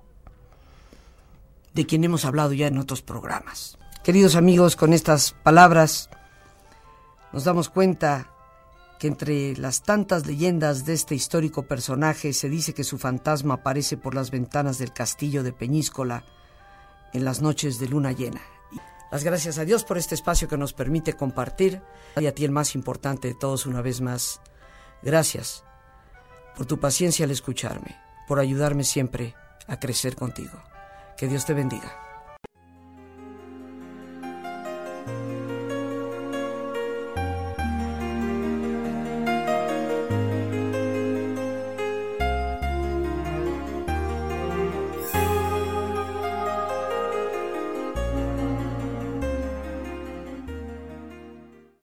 de 1.74 1.86
quien 1.86 2.04
hemos 2.04 2.26
hablado 2.26 2.54
ya 2.54 2.68
en 2.68 2.78
otros 2.78 3.02
programas. 3.02 3.78
Queridos 4.04 4.36
amigos, 4.36 4.76
con 4.76 4.94
estas 4.94 5.34
palabras 5.44 6.10
nos 7.34 7.44
damos 7.44 7.70
cuenta 7.70 8.28
que 9.00 9.08
entre 9.08 9.58
las 9.58 9.82
tantas 9.82 10.28
leyendas 10.28 10.86
de 10.86 10.94
este 10.94 11.16
histórico 11.16 11.64
personaje 11.64 12.34
se 12.34 12.50
dice 12.50 12.74
que 12.74 12.84
su 12.84 13.00
fantasma 13.00 13.56
aparece 13.56 13.98
por 13.98 14.14
las 14.14 14.30
ventanas 14.30 14.78
del 14.78 14.94
castillo 14.94 15.42
de 15.42 15.54
Peñíscola 15.54 16.24
en 17.14 17.26
las 17.26 17.42
noches 17.42 17.80
de 17.80 17.88
luna 17.88 18.12
llena. 18.12 18.42
Las 19.12 19.24
gracias 19.26 19.57
a 19.57 19.66
Dios 19.66 19.84
por 19.84 19.97
este 19.97 20.16
espacio 20.16 20.47
que 20.47 20.57
nos 20.57 20.74
permite 20.74 21.14
compartir 21.14 21.82
y 22.16 22.28
a 22.28 22.34
ti 22.34 22.45
el 22.45 22.51
más 22.51 22.76
importante 22.76 23.28
de 23.28 23.36
todos 23.36 23.66
una 23.66 23.82
vez 23.82 23.99
más. 23.99 24.39
Gracias 25.01 25.66
por 26.55 26.66
tu 26.66 26.80
paciencia 26.80 27.26
al 27.26 27.32
escucharme, 27.32 27.99
por 28.28 28.39
ayudarme 28.39 28.86
siempre 28.86 29.36
a 29.68 29.80
crecer 29.80 30.16
contigo. 30.16 30.64
Que 31.18 31.28
Dios 31.28 31.45
te 31.45 31.53
bendiga. 31.53 32.11